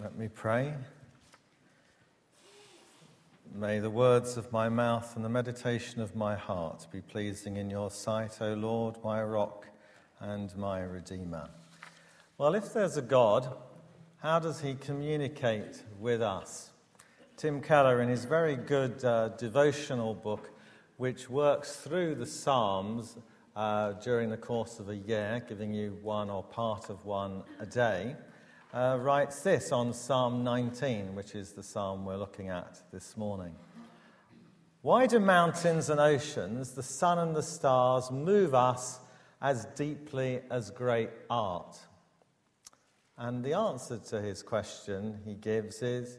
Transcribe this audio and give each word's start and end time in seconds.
Let 0.00 0.16
me 0.16 0.28
pray. 0.28 0.74
May 3.52 3.80
the 3.80 3.90
words 3.90 4.36
of 4.36 4.52
my 4.52 4.68
mouth 4.68 5.16
and 5.16 5.24
the 5.24 5.28
meditation 5.28 6.00
of 6.00 6.14
my 6.14 6.36
heart 6.36 6.86
be 6.92 7.00
pleasing 7.00 7.56
in 7.56 7.68
your 7.68 7.90
sight, 7.90 8.40
O 8.40 8.54
Lord, 8.54 8.94
my 9.02 9.20
rock 9.24 9.66
and 10.20 10.56
my 10.56 10.82
redeemer. 10.82 11.48
Well, 12.36 12.54
if 12.54 12.72
there's 12.72 12.96
a 12.96 13.02
God, 13.02 13.52
how 14.18 14.38
does 14.38 14.60
he 14.60 14.74
communicate 14.74 15.82
with 15.98 16.22
us? 16.22 16.70
Tim 17.36 17.60
Keller, 17.60 18.00
in 18.00 18.08
his 18.08 18.24
very 18.24 18.54
good 18.54 19.04
uh, 19.04 19.30
devotional 19.30 20.14
book, 20.14 20.52
which 20.96 21.28
works 21.28 21.74
through 21.74 22.14
the 22.14 22.26
Psalms 22.26 23.16
uh, 23.56 23.94
during 23.94 24.30
the 24.30 24.36
course 24.36 24.78
of 24.78 24.90
a 24.90 24.96
year, 24.96 25.44
giving 25.48 25.74
you 25.74 25.98
one 26.02 26.30
or 26.30 26.44
part 26.44 26.88
of 26.88 27.04
one 27.04 27.42
a 27.58 27.66
day, 27.66 28.14
uh, 28.72 28.98
writes 29.00 29.40
this 29.40 29.72
on 29.72 29.92
Psalm 29.94 30.44
19, 30.44 31.14
which 31.14 31.34
is 31.34 31.52
the 31.52 31.62
psalm 31.62 32.04
we're 32.04 32.16
looking 32.16 32.48
at 32.48 32.78
this 32.92 33.16
morning. 33.16 33.54
Why 34.82 35.06
do 35.06 35.18
mountains 35.18 35.90
and 35.90 35.98
oceans, 36.00 36.72
the 36.72 36.82
sun 36.82 37.18
and 37.18 37.34
the 37.34 37.42
stars, 37.42 38.10
move 38.10 38.54
us 38.54 39.00
as 39.40 39.66
deeply 39.76 40.40
as 40.50 40.70
great 40.70 41.10
art? 41.30 41.78
And 43.16 43.42
the 43.42 43.54
answer 43.54 43.98
to 44.10 44.20
his 44.20 44.42
question 44.42 45.18
he 45.24 45.34
gives 45.34 45.82
is 45.82 46.18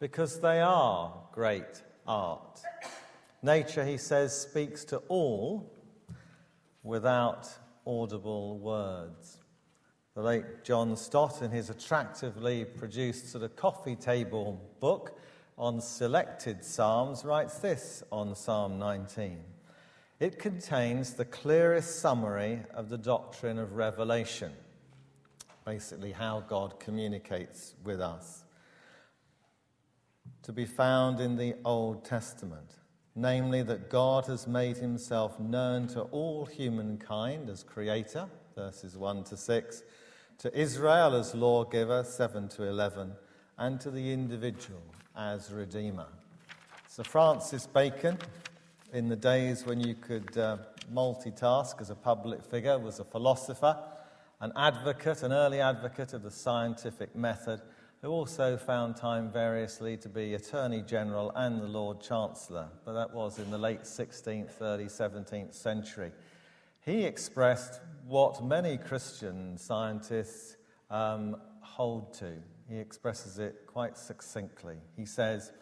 because 0.00 0.40
they 0.40 0.60
are 0.60 1.14
great 1.30 1.82
art. 2.06 2.60
Nature, 3.42 3.84
he 3.84 3.98
says, 3.98 4.36
speaks 4.36 4.84
to 4.86 4.98
all 5.08 5.72
without 6.82 7.48
audible 7.86 8.58
words. 8.58 9.41
The 10.14 10.22
late 10.22 10.62
John 10.62 10.96
Stott, 10.96 11.40
in 11.40 11.50
his 11.50 11.70
attractively 11.70 12.66
produced 12.66 13.30
sort 13.30 13.44
of 13.44 13.56
coffee 13.56 13.96
table 13.96 14.60
book 14.78 15.18
on 15.56 15.80
selected 15.80 16.62
Psalms, 16.64 17.24
writes 17.24 17.58
this 17.58 18.02
on 18.12 18.34
Psalm 18.34 18.78
19. 18.78 19.38
It 20.20 20.38
contains 20.38 21.14
the 21.14 21.24
clearest 21.24 22.00
summary 22.00 22.60
of 22.74 22.90
the 22.90 22.98
doctrine 22.98 23.58
of 23.58 23.72
revelation, 23.72 24.52
basically, 25.64 26.12
how 26.12 26.40
God 26.40 26.78
communicates 26.78 27.74
with 27.82 28.00
us, 28.00 28.44
to 30.42 30.52
be 30.52 30.66
found 30.66 31.20
in 31.20 31.36
the 31.36 31.54
Old 31.64 32.04
Testament 32.04 32.76
namely, 33.14 33.62
that 33.62 33.90
God 33.90 34.26
has 34.26 34.46
made 34.46 34.76
himself 34.76 35.38
known 35.38 35.86
to 35.88 36.02
all 36.02 36.46
humankind 36.46 37.50
as 37.50 37.62
creator, 37.62 38.26
verses 38.54 38.96
1 38.96 39.24
to 39.24 39.36
6, 39.36 39.82
to 40.42 40.60
Israel 40.60 41.14
as 41.14 41.36
lawgiver, 41.36 42.02
7 42.02 42.48
to 42.48 42.64
11, 42.64 43.12
and 43.58 43.80
to 43.80 43.92
the 43.92 44.12
individual 44.12 44.82
as 45.16 45.52
redeemer. 45.52 46.08
Sir 46.88 47.04
Francis 47.04 47.68
Bacon, 47.68 48.18
in 48.92 49.08
the 49.08 49.14
days 49.14 49.64
when 49.64 49.78
you 49.78 49.94
could 49.94 50.36
uh, 50.36 50.56
multitask 50.92 51.80
as 51.80 51.90
a 51.90 51.94
public 51.94 52.42
figure, 52.42 52.76
was 52.76 52.98
a 52.98 53.04
philosopher, 53.04 53.78
an 54.40 54.52
advocate, 54.56 55.22
an 55.22 55.32
early 55.32 55.60
advocate 55.60 56.12
of 56.12 56.24
the 56.24 56.30
scientific 56.32 57.14
method, 57.14 57.62
who 58.00 58.08
also 58.08 58.56
found 58.56 58.96
time 58.96 59.30
variously 59.30 59.96
to 59.96 60.08
be 60.08 60.34
Attorney 60.34 60.82
General 60.82 61.30
and 61.36 61.62
the 61.62 61.68
Lord 61.68 62.00
Chancellor, 62.00 62.66
but 62.84 62.94
that 62.94 63.14
was 63.14 63.38
in 63.38 63.48
the 63.52 63.58
late 63.58 63.82
16th, 63.82 64.60
early 64.60 64.86
17th 64.86 65.54
century. 65.54 66.10
He 66.84 67.04
expressed 67.04 67.78
what 68.06 68.44
many 68.44 68.78
Christian 68.78 69.56
scientists 69.56 70.56
um, 70.90 71.36
hold 71.60 72.12
to. 72.14 72.32
He 72.68 72.78
expresses 72.78 73.38
it 73.38 73.66
quite 73.66 73.96
succinctly. 73.96 74.76
He 74.96 75.06
says, 75.06 75.52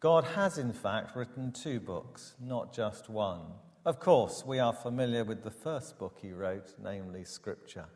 God 0.00 0.24
has 0.24 0.58
in 0.58 0.72
fact 0.72 1.16
written 1.16 1.52
two 1.52 1.80
books, 1.80 2.34
not 2.40 2.74
just 2.74 3.08
one. 3.08 3.40
Of 3.84 4.00
course, 4.00 4.44
we 4.46 4.58
are 4.58 4.72
familiar 4.72 5.24
with 5.24 5.42
the 5.42 5.50
first 5.50 5.98
book 5.98 6.18
he 6.20 6.32
wrote, 6.32 6.74
namely 6.82 7.24
Scripture, 7.24 7.86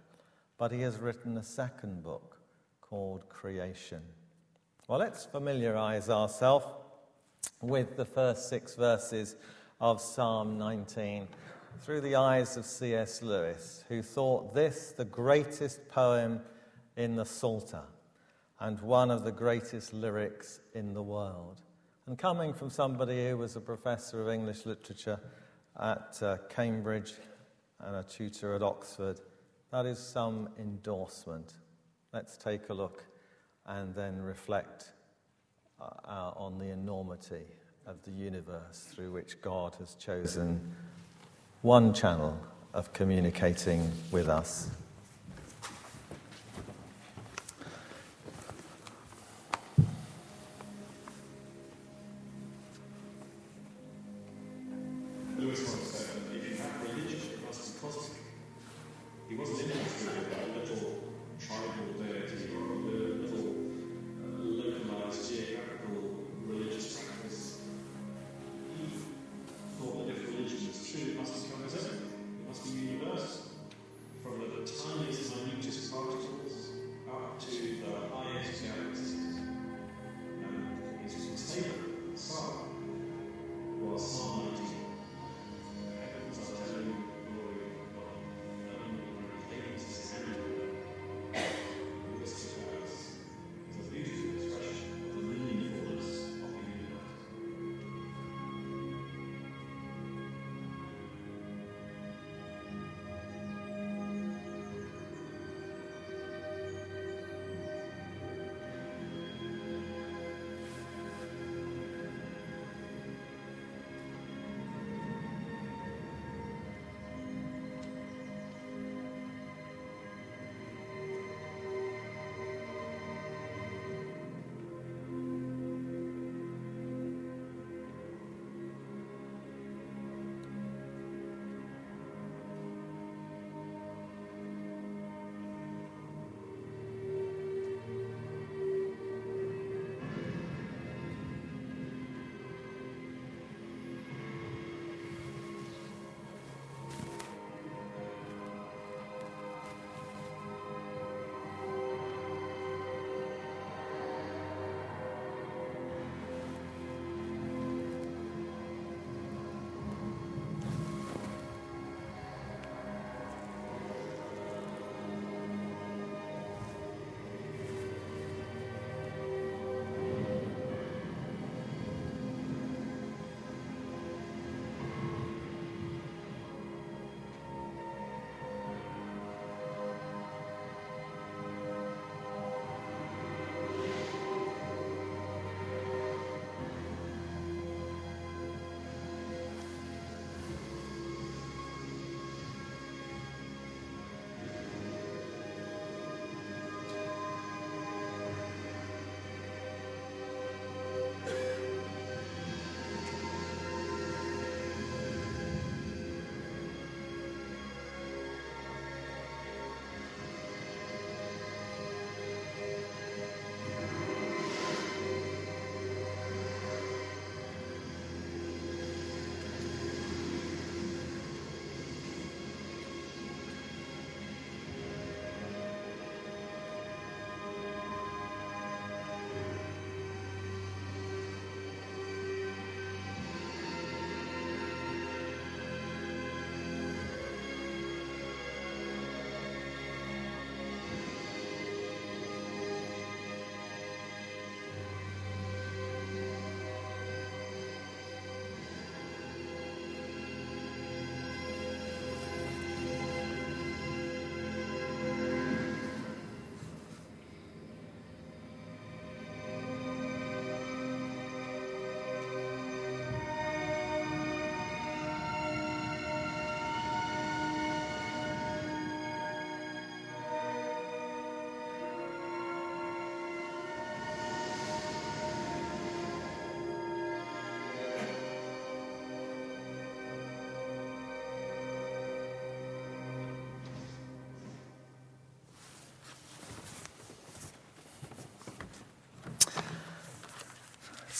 but 0.58 0.72
he 0.72 0.80
has 0.80 0.98
written 0.98 1.36
a 1.36 1.44
second 1.44 2.02
book 2.02 2.38
called 2.80 3.28
creation. 3.28 4.02
Well, 4.88 4.98
let's 4.98 5.24
familiarize 5.24 6.08
ourselves 6.08 6.66
with 7.60 7.96
the 7.96 8.04
first 8.04 8.48
six 8.48 8.74
verses 8.74 9.36
of 9.80 10.00
Psalm 10.00 10.58
19 10.58 11.28
through 11.82 12.00
the 12.00 12.16
eyes 12.16 12.56
of 12.56 12.64
C.S. 12.64 13.22
Lewis, 13.22 13.84
who 13.88 14.02
thought 14.02 14.54
this 14.54 14.92
the 14.96 15.04
greatest 15.04 15.88
poem 15.88 16.40
in 16.96 17.16
the 17.16 17.24
Psalter 17.24 17.82
and 18.60 18.80
one 18.80 19.10
of 19.10 19.24
the 19.24 19.32
greatest 19.32 19.92
lyrics 19.92 20.60
in 20.74 20.94
the 20.94 21.02
world. 21.02 21.60
And 22.06 22.18
coming 22.18 22.54
from 22.54 22.70
somebody 22.70 23.28
who 23.28 23.36
was 23.36 23.56
a 23.56 23.60
professor 23.60 24.22
of 24.22 24.28
English 24.28 24.64
literature 24.64 25.20
at 25.78 26.18
uh, 26.22 26.38
Cambridge 26.48 27.14
and 27.80 27.96
a 27.96 28.02
tutor 28.02 28.54
at 28.54 28.62
Oxford, 28.62 29.20
that 29.72 29.86
is 29.86 29.98
some 29.98 30.48
endorsement. 30.58 31.54
Let's 32.12 32.36
take 32.36 32.68
a 32.70 32.74
look 32.74 33.04
and 33.66 33.94
then 33.94 34.22
reflect 34.22 34.92
uh, 35.80 35.84
uh 36.04 36.32
on 36.36 36.58
the 36.58 36.70
enormity 36.70 37.44
of 37.86 38.02
the 38.04 38.12
universe 38.12 38.88
through 38.94 39.12
which 39.12 39.42
God 39.42 39.74
has 39.78 39.94
chosen 39.94 40.74
one 41.66 41.92
channel 41.92 42.38
of 42.74 42.92
communicating 42.92 43.90
with 44.12 44.28
us. 44.28 44.70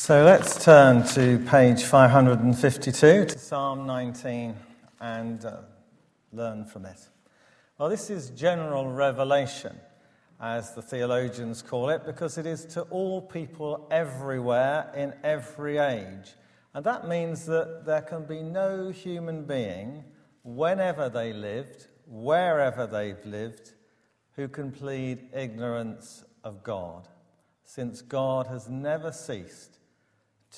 So 0.07 0.23
let's 0.23 0.65
turn 0.65 1.03
to 1.15 1.45
page 1.51 1.83
552 1.83 3.25
to 3.25 3.39
Psalm 3.41 3.89
19 3.89 4.55
and 5.01 5.45
uh, 5.45 5.57
learn 6.33 6.65
from 6.65 6.87
it. 6.87 7.09
Well, 7.77 7.89
this 7.89 8.09
is 8.09 8.31
general 8.31 8.89
revelation, 8.89 9.77
as 10.41 10.77
the 10.77 10.81
theologians 10.81 11.61
call 11.61 11.91
it, 11.91 12.07
because 12.07 12.39
it 12.39 12.47
is 12.47 12.67
to 12.67 12.83
all 12.83 13.21
people 13.21 13.89
everywhere 13.91 14.93
in 14.95 15.13
every 15.25 15.79
age. 15.79 16.35
And 16.73 16.87
that 16.87 17.09
means 17.09 17.45
that 17.47 17.85
there 17.85 18.03
can 18.03 18.27
be 18.27 18.45
no 18.45 18.91
human 18.91 19.43
being, 19.43 20.05
whenever 20.45 21.09
they 21.09 21.33
lived, 21.33 21.89
wherever 22.07 22.87
they've 22.87 23.27
lived, 23.27 23.73
who 24.37 24.47
can 24.47 24.71
plead 24.71 25.31
ignorance 25.35 26.25
of 26.45 26.63
God, 26.63 27.09
since 27.65 28.03
God 28.03 28.47
has 28.47 28.69
never 28.69 29.11
ceased 29.11 29.76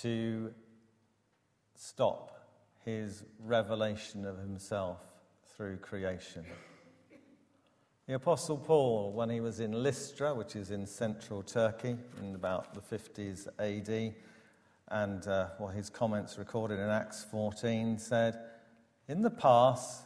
to 0.03 0.53
stop 1.75 2.47
his 2.85 3.25
revelation 3.39 4.25
of 4.25 4.39
himself 4.39 4.99
through 5.57 5.77
creation. 5.79 6.45
The 8.07 8.15
Apostle 8.15 8.57
Paul, 8.57 9.13
when 9.13 9.29
he 9.29 9.41
was 9.41 9.61
in 9.61 9.83
Lystra, 9.83 10.35
which 10.35 10.57
is 10.57 10.71
in 10.71 10.87
central 10.87 11.43
Turkey 11.43 11.97
in 12.23 12.35
about 12.35 12.75
the 12.75 12.81
50s 12.81 13.49
AD, 13.59 14.15
and 14.91 15.27
uh, 15.27 15.49
well, 15.59 15.69
his 15.69 15.91
comments 15.91 16.39
recorded 16.39 16.79
in 16.79 16.89
Acts 16.89 17.27
14 17.31 17.99
said, 17.99 18.39
In 19.09 19.21
the 19.21 19.31
past, 19.31 20.05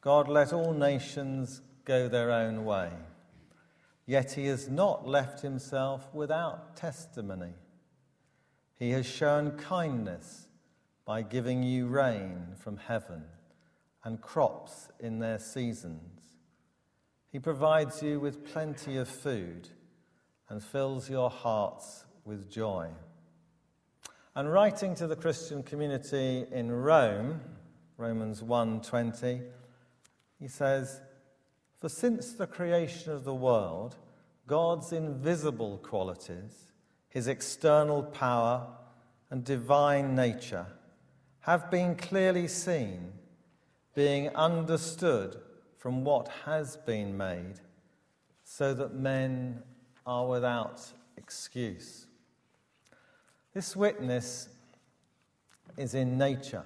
God 0.00 0.28
let 0.28 0.52
all 0.52 0.72
nations 0.72 1.60
go 1.84 2.08
their 2.08 2.30
own 2.30 2.64
way, 2.64 2.90
yet 4.06 4.32
he 4.32 4.46
has 4.46 4.68
not 4.68 5.08
left 5.08 5.40
himself 5.40 6.14
without 6.14 6.76
testimony. 6.76 7.54
He 8.84 8.90
has 8.90 9.06
shown 9.06 9.52
kindness 9.52 10.46
by 11.06 11.22
giving 11.22 11.62
you 11.62 11.86
rain 11.86 12.48
from 12.58 12.76
heaven 12.76 13.24
and 14.04 14.20
crops 14.20 14.90
in 15.00 15.20
their 15.20 15.38
seasons. 15.38 16.20
He 17.32 17.38
provides 17.38 18.02
you 18.02 18.20
with 18.20 18.44
plenty 18.44 18.98
of 18.98 19.08
food 19.08 19.70
and 20.50 20.62
fills 20.62 21.08
your 21.08 21.30
hearts 21.30 22.04
with 22.26 22.50
joy. 22.50 22.90
And 24.34 24.52
writing 24.52 24.94
to 24.96 25.06
the 25.06 25.16
Christian 25.16 25.62
community 25.62 26.44
in 26.52 26.70
Rome, 26.70 27.40
Romans 27.96 28.42
1:20, 28.42 29.50
he 30.38 30.46
says, 30.46 31.00
"For 31.72 31.88
since 31.88 32.34
the 32.34 32.46
creation 32.46 33.12
of 33.12 33.24
the 33.24 33.34
world, 33.34 33.96
God's 34.46 34.92
invisible 34.92 35.78
qualities 35.78 36.70
his 37.14 37.28
external 37.28 38.02
power 38.02 38.66
and 39.30 39.44
divine 39.44 40.16
nature 40.16 40.66
have 41.40 41.70
been 41.70 41.94
clearly 41.94 42.48
seen, 42.48 43.12
being 43.94 44.28
understood 44.30 45.36
from 45.78 46.02
what 46.02 46.26
has 46.44 46.76
been 46.78 47.16
made, 47.16 47.60
so 48.42 48.74
that 48.74 48.94
men 48.94 49.62
are 50.04 50.26
without 50.26 50.82
excuse. 51.16 52.06
This 53.52 53.76
witness 53.76 54.48
is 55.76 55.94
in 55.94 56.18
nature, 56.18 56.64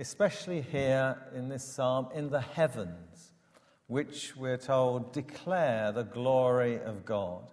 especially 0.00 0.62
here 0.62 1.16
in 1.32 1.48
this 1.48 1.62
psalm, 1.62 2.08
in 2.12 2.28
the 2.28 2.40
heavens, 2.40 3.34
which 3.86 4.34
we're 4.36 4.56
told 4.56 5.12
declare 5.12 5.92
the 5.92 6.02
glory 6.02 6.80
of 6.80 7.04
God 7.04 7.52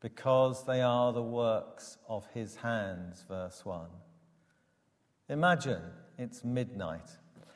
because 0.00 0.64
they 0.64 0.80
are 0.80 1.12
the 1.12 1.22
works 1.22 1.98
of 2.08 2.26
his 2.32 2.56
hands, 2.56 3.24
verse 3.28 3.64
1. 3.64 3.86
Imagine 5.28 5.82
it's 6.18 6.44
midnight. 6.44 7.10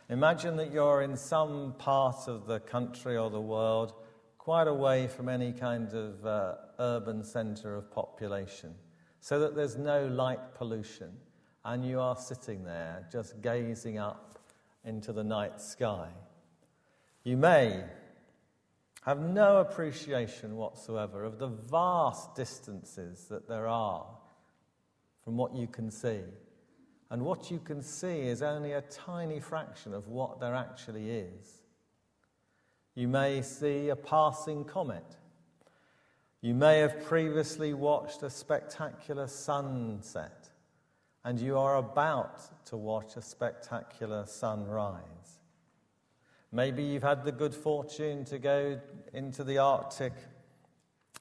Imagine 0.08 0.56
that 0.56 0.72
you're 0.72 1.02
in 1.02 1.16
some 1.16 1.74
part 1.78 2.28
of 2.28 2.46
the 2.46 2.60
country 2.60 3.16
or 3.16 3.30
the 3.30 3.40
world 3.40 3.94
quite 4.38 4.66
away 4.66 5.06
from 5.06 5.28
any 5.28 5.52
kind 5.52 5.94
of 5.94 6.26
uh, 6.26 6.54
urban 6.80 7.22
centre 7.22 7.76
of 7.76 7.90
population, 7.92 8.74
so 9.20 9.38
that 9.38 9.54
there's 9.54 9.76
no 9.76 10.06
light 10.06 10.54
pollution, 10.56 11.12
and 11.64 11.86
you 11.86 12.00
are 12.00 12.16
sitting 12.16 12.64
there 12.64 13.06
just 13.12 13.40
gazing 13.40 13.98
up 13.98 14.40
into 14.84 15.12
the 15.12 15.22
night 15.22 15.60
sky. 15.60 16.08
You 17.22 17.36
may 17.36 17.84
have 19.02 19.20
no 19.20 19.58
appreciation 19.58 20.56
whatsoever 20.56 21.24
of 21.24 21.38
the 21.38 21.48
vast 21.48 22.34
distances 22.34 23.26
that 23.28 23.48
there 23.48 23.66
are 23.66 24.06
from 25.24 25.36
what 25.36 25.54
you 25.54 25.66
can 25.66 25.90
see. 25.90 26.20
And 27.10 27.22
what 27.22 27.50
you 27.50 27.58
can 27.58 27.82
see 27.82 28.20
is 28.20 28.42
only 28.42 28.72
a 28.72 28.80
tiny 28.80 29.38
fraction 29.38 29.92
of 29.92 30.08
what 30.08 30.40
there 30.40 30.54
actually 30.54 31.10
is. 31.10 31.62
You 32.94 33.08
may 33.08 33.42
see 33.42 33.88
a 33.88 33.96
passing 33.96 34.64
comet. 34.64 35.16
You 36.40 36.54
may 36.54 36.78
have 36.78 37.04
previously 37.04 37.74
watched 37.74 38.22
a 38.22 38.30
spectacular 38.30 39.26
sunset, 39.26 40.48
and 41.24 41.38
you 41.38 41.58
are 41.58 41.76
about 41.76 42.64
to 42.66 42.76
watch 42.76 43.16
a 43.16 43.22
spectacular 43.22 44.26
sunrise. 44.26 45.40
Maybe 46.54 46.82
you've 46.82 47.02
had 47.02 47.24
the 47.24 47.32
good 47.32 47.54
fortune 47.54 48.26
to 48.26 48.38
go 48.38 48.78
into 49.14 49.42
the 49.42 49.56
Arctic 49.56 50.12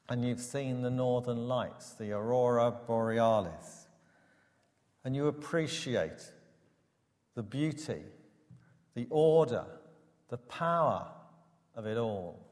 and 0.09 0.25
you've 0.25 0.41
seen 0.41 0.81
the 0.81 0.89
northern 0.89 1.47
lights, 1.47 1.93
the 1.93 2.11
aurora 2.11 2.69
borealis, 2.85 3.87
and 5.05 5.15
you 5.15 5.27
appreciate 5.27 6.33
the 7.33 7.43
beauty, 7.43 8.01
the 8.93 9.07
order, 9.09 9.63
the 10.27 10.37
power 10.37 11.07
of 11.75 11.85
it 11.85 11.97
all. 11.97 12.45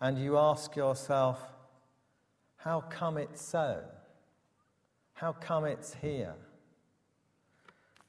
And 0.00 0.18
you 0.18 0.36
ask 0.36 0.74
yourself, 0.74 1.40
how 2.56 2.80
come 2.80 3.18
it's 3.18 3.40
so? 3.40 3.82
How 5.12 5.32
come 5.32 5.64
it's 5.64 5.94
here? 5.94 6.34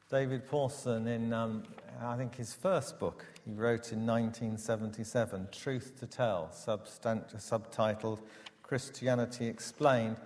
David 0.10 0.48
Pawson, 0.48 1.06
in 1.08 1.34
um, 1.34 1.64
I 2.02 2.18
think 2.18 2.36
his 2.36 2.56
first 2.56 2.98
book, 3.00 3.24
he 3.48 3.54
wrote 3.54 3.94
in 3.94 4.06
1977, 4.06 5.48
Truth 5.54 5.94
to 6.00 6.06
Tell, 6.06 6.50
subtitled 6.54 8.20
Christianity 8.62 9.48
Explained, 9.48 10.18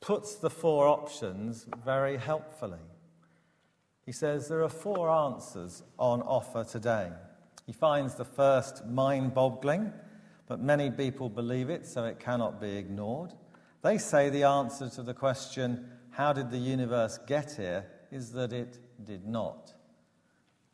puts 0.00 0.36
the 0.36 0.48
four 0.48 0.86
options 0.86 1.66
very 1.84 2.16
helpfully. 2.16 2.78
He 4.04 4.12
says 4.12 4.46
there 4.46 4.62
are 4.62 4.68
four 4.68 5.10
answers 5.10 5.82
on 5.98 6.22
offer 6.22 6.62
today. 6.62 7.10
He 7.66 7.72
finds 7.72 8.14
the 8.14 8.24
first 8.24 8.86
mind 8.86 9.34
boggling, 9.34 9.92
but 10.46 10.60
many 10.60 10.92
people 10.92 11.28
believe 11.28 11.68
it, 11.68 11.84
so 11.84 12.04
it 12.04 12.20
cannot 12.20 12.60
be 12.60 12.76
ignored. 12.76 13.32
They 13.82 13.98
say 13.98 14.30
the 14.30 14.44
answer 14.44 14.88
to 14.90 15.02
the 15.02 15.14
question, 15.14 15.90
How 16.10 16.32
did 16.32 16.52
the 16.52 16.58
universe 16.58 17.18
get 17.26 17.56
here? 17.56 17.86
is 18.12 18.30
that 18.32 18.52
it 18.52 18.78
did 19.04 19.26
not. 19.26 19.74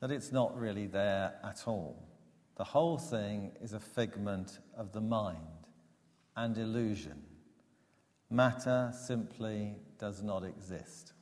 That 0.02 0.10
it's 0.10 0.32
not 0.32 0.58
really 0.58 0.88
there 0.88 1.34
at 1.44 1.62
all. 1.68 1.96
The 2.56 2.64
whole 2.64 2.98
thing 2.98 3.52
is 3.62 3.72
a 3.72 3.78
figment 3.78 4.58
of 4.76 4.90
the 4.90 5.00
mind 5.00 5.36
and 6.36 6.58
illusion. 6.58 7.22
Matter 8.28 8.92
simply 8.92 9.76
does 10.00 10.20
not 10.20 10.42
exist. 10.42 11.12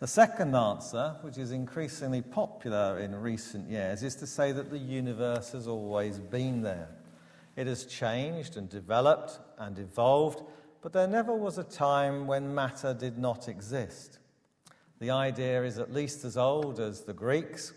The 0.00 0.08
second 0.08 0.56
answer, 0.56 1.14
which 1.20 1.38
is 1.38 1.52
increasingly 1.52 2.22
popular 2.22 2.98
in 2.98 3.14
recent 3.14 3.70
years, 3.70 4.02
is 4.02 4.16
to 4.16 4.26
say 4.26 4.50
that 4.50 4.70
the 4.70 4.78
universe 4.78 5.52
has 5.52 5.68
always 5.68 6.18
been 6.18 6.62
there. 6.62 6.88
It 7.54 7.68
has 7.68 7.84
changed 7.84 8.56
and 8.56 8.68
developed 8.68 9.38
and 9.58 9.78
evolved, 9.78 10.42
but 10.82 10.92
there 10.92 11.06
never 11.06 11.36
was 11.36 11.56
a 11.56 11.62
time 11.62 12.26
when 12.26 12.52
matter 12.52 12.94
did 12.94 13.16
not 13.16 13.46
exist. 13.46 14.19
The 15.00 15.10
idea 15.10 15.64
is 15.64 15.78
at 15.78 15.94
least 15.94 16.26
as 16.26 16.36
old 16.36 16.78
as 16.78 17.00
the 17.00 17.14
Greeks, 17.14 17.72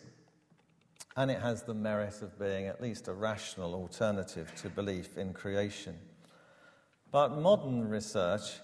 and 1.15 1.31
it 1.31 1.39
has 1.39 1.63
the 1.63 1.73
merit 1.73 2.21
of 2.21 2.37
being 2.37 2.67
at 2.67 2.81
least 2.81 3.07
a 3.07 3.13
rational 3.13 3.73
alternative 3.75 4.53
to 4.61 4.69
belief 4.69 5.17
in 5.17 5.31
creation. 5.31 5.95
But 7.11 7.37
modern 7.37 7.87
research 7.87 8.59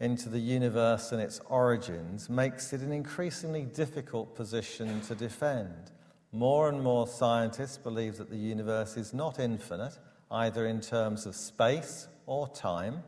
into 0.00 0.30
the 0.30 0.40
universe 0.40 1.12
and 1.12 1.20
its 1.20 1.40
origins 1.50 2.30
makes 2.30 2.72
it 2.72 2.80
an 2.80 2.92
increasingly 2.92 3.64
difficult 3.64 4.34
position 4.34 5.02
to 5.02 5.14
defend. 5.14 5.90
More 6.32 6.70
and 6.70 6.82
more 6.82 7.06
scientists 7.06 7.76
believe 7.76 8.16
that 8.16 8.30
the 8.30 8.38
universe 8.38 8.96
is 8.96 9.12
not 9.12 9.38
infinite, 9.38 9.98
either 10.30 10.66
in 10.66 10.80
terms 10.80 11.26
of 11.26 11.36
space 11.36 12.08
or 12.24 12.48
time, 12.48 13.02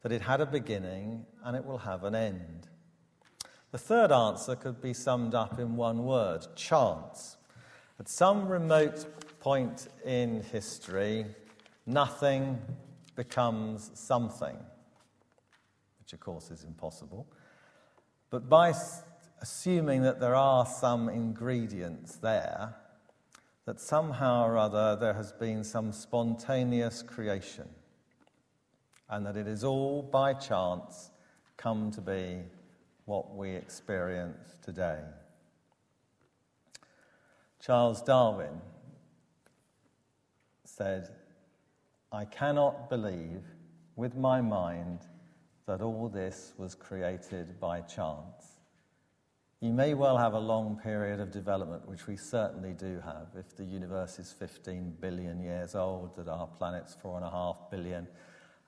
that 0.00 0.12
it 0.12 0.22
had 0.22 0.40
a 0.40 0.46
beginning 0.46 1.26
and 1.44 1.54
it 1.54 1.64
will 1.66 1.78
have 1.78 2.04
an 2.04 2.14
end. 2.14 2.68
The 3.74 3.78
third 3.78 4.12
answer 4.12 4.54
could 4.54 4.80
be 4.80 4.94
summed 4.94 5.34
up 5.34 5.58
in 5.58 5.74
one 5.74 6.04
word 6.04 6.46
chance. 6.54 7.36
At 7.98 8.08
some 8.08 8.46
remote 8.46 9.04
point 9.40 9.88
in 10.04 10.44
history, 10.44 11.26
nothing 11.84 12.60
becomes 13.16 13.90
something, 13.94 14.56
which 15.98 16.12
of 16.12 16.20
course 16.20 16.52
is 16.52 16.62
impossible. 16.62 17.26
But 18.30 18.48
by 18.48 18.72
assuming 19.42 20.02
that 20.02 20.20
there 20.20 20.36
are 20.36 20.64
some 20.66 21.08
ingredients 21.08 22.14
there, 22.18 22.76
that 23.64 23.80
somehow 23.80 24.46
or 24.46 24.56
other 24.56 24.94
there 24.94 25.14
has 25.14 25.32
been 25.32 25.64
some 25.64 25.90
spontaneous 25.90 27.02
creation, 27.02 27.68
and 29.10 29.26
that 29.26 29.36
it 29.36 29.48
is 29.48 29.64
all 29.64 30.00
by 30.00 30.32
chance 30.32 31.10
come 31.56 31.90
to 31.90 32.00
be 32.00 32.44
what 33.04 33.34
we 33.34 33.50
experience 33.50 34.56
today. 34.62 35.00
Charles 37.60 38.02
Darwin 38.02 38.60
said, 40.64 41.08
I 42.12 42.24
cannot 42.24 42.88
believe 42.88 43.42
with 43.96 44.16
my 44.16 44.40
mind 44.40 45.00
that 45.66 45.80
all 45.80 46.08
this 46.08 46.52
was 46.58 46.74
created 46.74 47.58
by 47.58 47.80
chance. 47.80 48.60
You 49.60 49.72
may 49.72 49.94
well 49.94 50.18
have 50.18 50.34
a 50.34 50.38
long 50.38 50.78
period 50.82 51.20
of 51.20 51.30
development, 51.30 51.88
which 51.88 52.06
we 52.06 52.16
certainly 52.16 52.74
do 52.74 53.00
have. 53.02 53.28
If 53.34 53.56
the 53.56 53.64
universe 53.64 54.18
is 54.18 54.30
15 54.30 54.98
billion 55.00 55.40
years 55.42 55.74
old, 55.74 56.14
that 56.16 56.28
our 56.28 56.46
planet's 56.46 56.94
four 56.94 57.16
and 57.16 57.24
a 57.24 57.30
half 57.30 57.70
billion, 57.70 58.06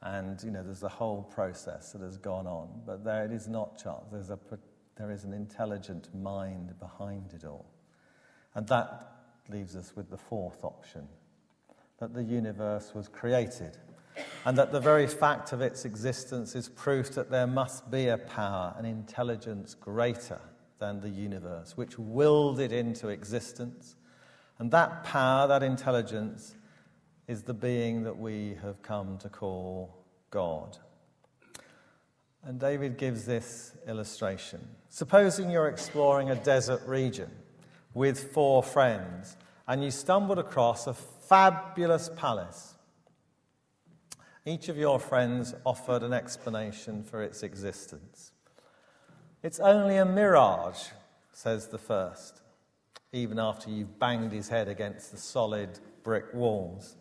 and 0.06 0.42
you 0.42 0.50
know 0.50 0.62
there's 0.62 0.84
a 0.84 0.88
whole 0.88 1.22
process 1.22 1.92
that 1.92 2.00
has 2.00 2.16
gone 2.16 2.46
on. 2.46 2.68
But 2.86 3.04
there 3.04 3.24
it 3.24 3.32
is 3.32 3.48
not 3.48 3.82
chance. 3.82 4.04
There's 4.12 4.30
a, 4.30 4.38
there 4.96 5.10
is 5.10 5.24
an 5.24 5.32
intelligent 5.32 6.14
mind 6.14 6.78
behind 6.78 7.32
it 7.34 7.44
all. 7.44 7.66
And 8.54 8.66
that 8.68 9.12
leaves 9.48 9.74
us 9.74 9.94
with 9.96 10.08
the 10.10 10.16
fourth 10.16 10.64
option 10.64 11.08
that 11.98 12.14
the 12.14 12.22
universe 12.22 12.92
was 12.94 13.08
created, 13.08 13.78
and 14.44 14.56
that 14.58 14.70
the 14.70 14.80
very 14.80 15.06
fact 15.06 15.52
of 15.52 15.62
its 15.62 15.86
existence 15.86 16.54
is 16.54 16.68
proof 16.68 17.12
that 17.12 17.30
there 17.30 17.46
must 17.46 17.90
be 17.90 18.08
a 18.08 18.18
power, 18.18 18.74
an 18.78 18.84
intelligence 18.84 19.74
greater 19.74 20.40
than 20.78 21.00
the 21.00 21.08
universe, 21.08 21.76
which 21.76 21.98
willed 21.98 22.60
it 22.60 22.70
into 22.70 23.08
existence. 23.08 23.96
And 24.58 24.70
that 24.72 25.04
power, 25.04 25.48
that 25.48 25.62
intelligence, 25.62 26.54
is 27.28 27.42
the 27.42 27.54
being 27.54 28.04
that 28.04 28.16
we 28.16 28.56
have 28.62 28.80
come 28.82 29.18
to 29.18 29.28
call 29.28 30.04
God. 30.30 30.78
And 32.44 32.60
David 32.60 32.96
gives 32.96 33.24
this 33.24 33.72
illustration. 33.88 34.66
Supposing 34.88 35.50
you're 35.50 35.68
exploring 35.68 36.30
a 36.30 36.36
desert 36.36 36.86
region 36.86 37.30
with 37.94 38.32
four 38.32 38.62
friends 38.62 39.36
and 39.66 39.82
you 39.82 39.90
stumbled 39.90 40.38
across 40.38 40.86
a 40.86 40.94
fabulous 40.94 42.08
palace. 42.16 42.74
Each 44.44 44.68
of 44.68 44.76
your 44.76 45.00
friends 45.00 45.54
offered 45.64 46.04
an 46.04 46.12
explanation 46.12 47.02
for 47.02 47.20
its 47.20 47.42
existence. 47.42 48.30
It's 49.42 49.58
only 49.58 49.96
a 49.96 50.04
mirage, 50.04 50.90
says 51.32 51.66
the 51.66 51.78
first, 51.78 52.42
even 53.12 53.40
after 53.40 53.70
you've 53.70 53.98
banged 53.98 54.30
his 54.30 54.48
head 54.48 54.68
against 54.68 55.10
the 55.10 55.18
solid 55.18 55.80
brick 56.04 56.32
walls. 56.32 56.96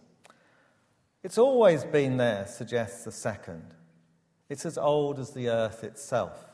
It's 1.26 1.40
always 1.40 1.84
been 1.84 2.18
there, 2.18 2.46
suggests 2.46 3.04
the 3.04 3.12
second. 3.12 3.74
It's 4.48 4.64
as 4.64 4.78
old 4.78 5.18
as 5.18 5.32
the 5.32 5.50
earth 5.50 5.84
itself. 5.84 6.46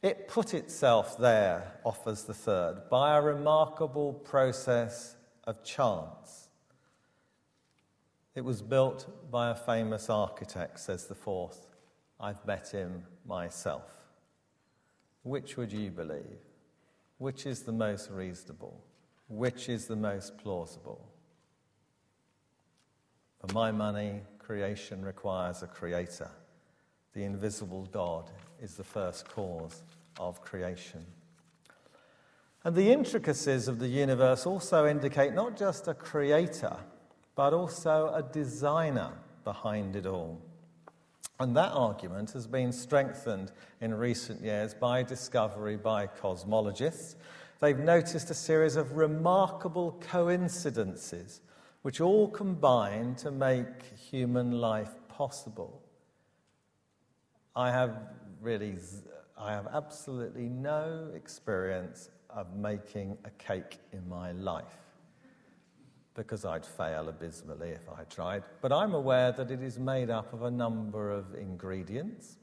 It 0.00 0.26
put 0.26 0.54
itself 0.54 1.18
there, 1.18 1.74
offers 1.84 2.22
the 2.22 2.32
third, 2.32 2.88
by 2.88 3.14
a 3.14 3.20
remarkable 3.20 4.14
process 4.14 5.16
of 5.44 5.62
chance. 5.62 6.48
It 8.34 8.40
was 8.40 8.62
built 8.62 9.30
by 9.30 9.50
a 9.50 9.54
famous 9.54 10.08
architect, 10.08 10.80
says 10.80 11.04
the 11.04 11.14
fourth. 11.14 11.66
I've 12.18 12.46
met 12.46 12.70
him 12.70 13.02
myself. 13.26 13.92
Which 15.24 15.58
would 15.58 15.74
you 15.74 15.90
believe? 15.90 16.40
Which 17.18 17.44
is 17.44 17.64
the 17.64 17.72
most 17.72 18.10
reasonable? 18.10 18.82
Which 19.28 19.68
is 19.68 19.88
the 19.88 19.96
most 19.96 20.38
plausible? 20.38 21.11
For 23.44 23.52
my 23.54 23.72
money, 23.72 24.20
creation 24.38 25.04
requires 25.04 25.64
a 25.64 25.66
creator. 25.66 26.30
The 27.12 27.24
invisible 27.24 27.88
God 27.90 28.30
is 28.60 28.76
the 28.76 28.84
first 28.84 29.28
cause 29.28 29.82
of 30.20 30.40
creation. 30.42 31.04
And 32.62 32.76
the 32.76 32.92
intricacies 32.92 33.66
of 33.66 33.80
the 33.80 33.88
universe 33.88 34.46
also 34.46 34.86
indicate 34.86 35.34
not 35.34 35.56
just 35.56 35.88
a 35.88 35.94
creator, 35.94 36.76
but 37.34 37.52
also 37.52 38.12
a 38.14 38.22
designer 38.22 39.10
behind 39.42 39.96
it 39.96 40.06
all. 40.06 40.40
And 41.40 41.56
that 41.56 41.72
argument 41.72 42.30
has 42.32 42.46
been 42.46 42.70
strengthened 42.70 43.50
in 43.80 43.92
recent 43.92 44.40
years 44.40 44.72
by 44.72 45.02
discovery 45.02 45.76
by 45.76 46.06
cosmologists. 46.06 47.16
They've 47.58 47.76
noticed 47.76 48.30
a 48.30 48.34
series 48.34 48.76
of 48.76 48.96
remarkable 48.96 50.00
coincidences 50.00 51.40
which 51.82 52.00
all 52.00 52.28
combine 52.28 53.14
to 53.16 53.30
make 53.30 53.82
human 54.10 54.52
life 54.52 54.94
possible. 55.08 55.82
I 57.54 57.70
have 57.70 57.96
really, 58.40 58.76
I 59.36 59.52
have 59.52 59.68
absolutely 59.72 60.48
no 60.48 61.10
experience 61.14 62.10
of 62.30 62.56
making 62.56 63.18
a 63.24 63.30
cake 63.30 63.78
in 63.92 64.08
my 64.08 64.32
life 64.32 64.78
because 66.14 66.44
I'd 66.44 66.64
fail 66.64 67.08
abysmally 67.08 67.70
if 67.70 67.88
I 67.88 68.04
tried. 68.04 68.44
But 68.60 68.72
I'm 68.72 68.94
aware 68.94 69.32
that 69.32 69.50
it 69.50 69.62
is 69.62 69.78
made 69.78 70.10
up 70.10 70.32
of 70.32 70.42
a 70.42 70.50
number 70.50 71.10
of 71.10 71.34
ingredients 71.34 72.36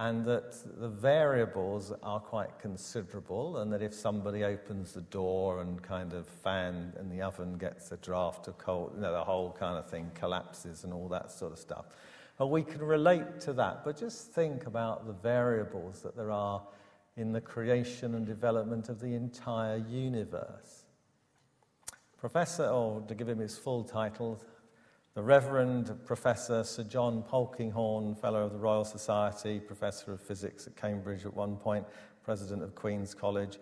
and 0.00 0.24
that 0.24 0.54
the 0.80 0.88
variables 0.88 1.92
are 2.02 2.20
quite 2.20 2.58
considerable, 2.58 3.58
and 3.58 3.70
that 3.70 3.82
if 3.82 3.92
somebody 3.92 4.44
opens 4.44 4.92
the 4.92 5.02
door 5.02 5.60
and 5.60 5.82
kind 5.82 6.14
of 6.14 6.26
fan 6.26 6.94
in 6.98 7.10
the 7.10 7.20
oven 7.20 7.58
gets 7.58 7.92
a 7.92 7.98
draft 7.98 8.48
of 8.48 8.56
cold, 8.56 8.92
you 8.94 9.02
know, 9.02 9.12
the 9.12 9.22
whole 9.22 9.54
kind 9.60 9.76
of 9.76 9.90
thing 9.90 10.10
collapses 10.14 10.84
and 10.84 10.94
all 10.94 11.06
that 11.06 11.30
sort 11.30 11.52
of 11.52 11.58
stuff. 11.58 11.84
But 12.38 12.46
we 12.46 12.62
can 12.62 12.80
relate 12.80 13.40
to 13.40 13.52
that, 13.52 13.84
but 13.84 13.98
just 13.98 14.32
think 14.32 14.64
about 14.64 15.06
the 15.06 15.12
variables 15.12 16.00
that 16.00 16.16
there 16.16 16.30
are 16.30 16.62
in 17.18 17.32
the 17.32 17.40
creation 17.42 18.14
and 18.14 18.24
development 18.24 18.88
of 18.88 19.00
the 19.00 19.14
entire 19.14 19.76
universe. 19.76 20.84
Professor, 22.16 22.66
or 22.68 23.02
to 23.02 23.14
give 23.14 23.28
him 23.28 23.38
his 23.38 23.58
full 23.58 23.84
title, 23.84 24.42
the 25.14 25.22
Reverend 25.22 25.92
Professor 26.04 26.62
Sir 26.62 26.84
John 26.84 27.22
Polkinghorne, 27.22 28.18
Fellow 28.20 28.44
of 28.44 28.52
the 28.52 28.58
Royal 28.58 28.84
Society, 28.84 29.58
Professor 29.58 30.12
of 30.12 30.20
Physics 30.20 30.66
at 30.66 30.76
Cambridge 30.76 31.26
at 31.26 31.34
one 31.34 31.56
point, 31.56 31.84
President 32.22 32.62
of 32.62 32.74
Queen's 32.74 33.14
College. 33.14 33.58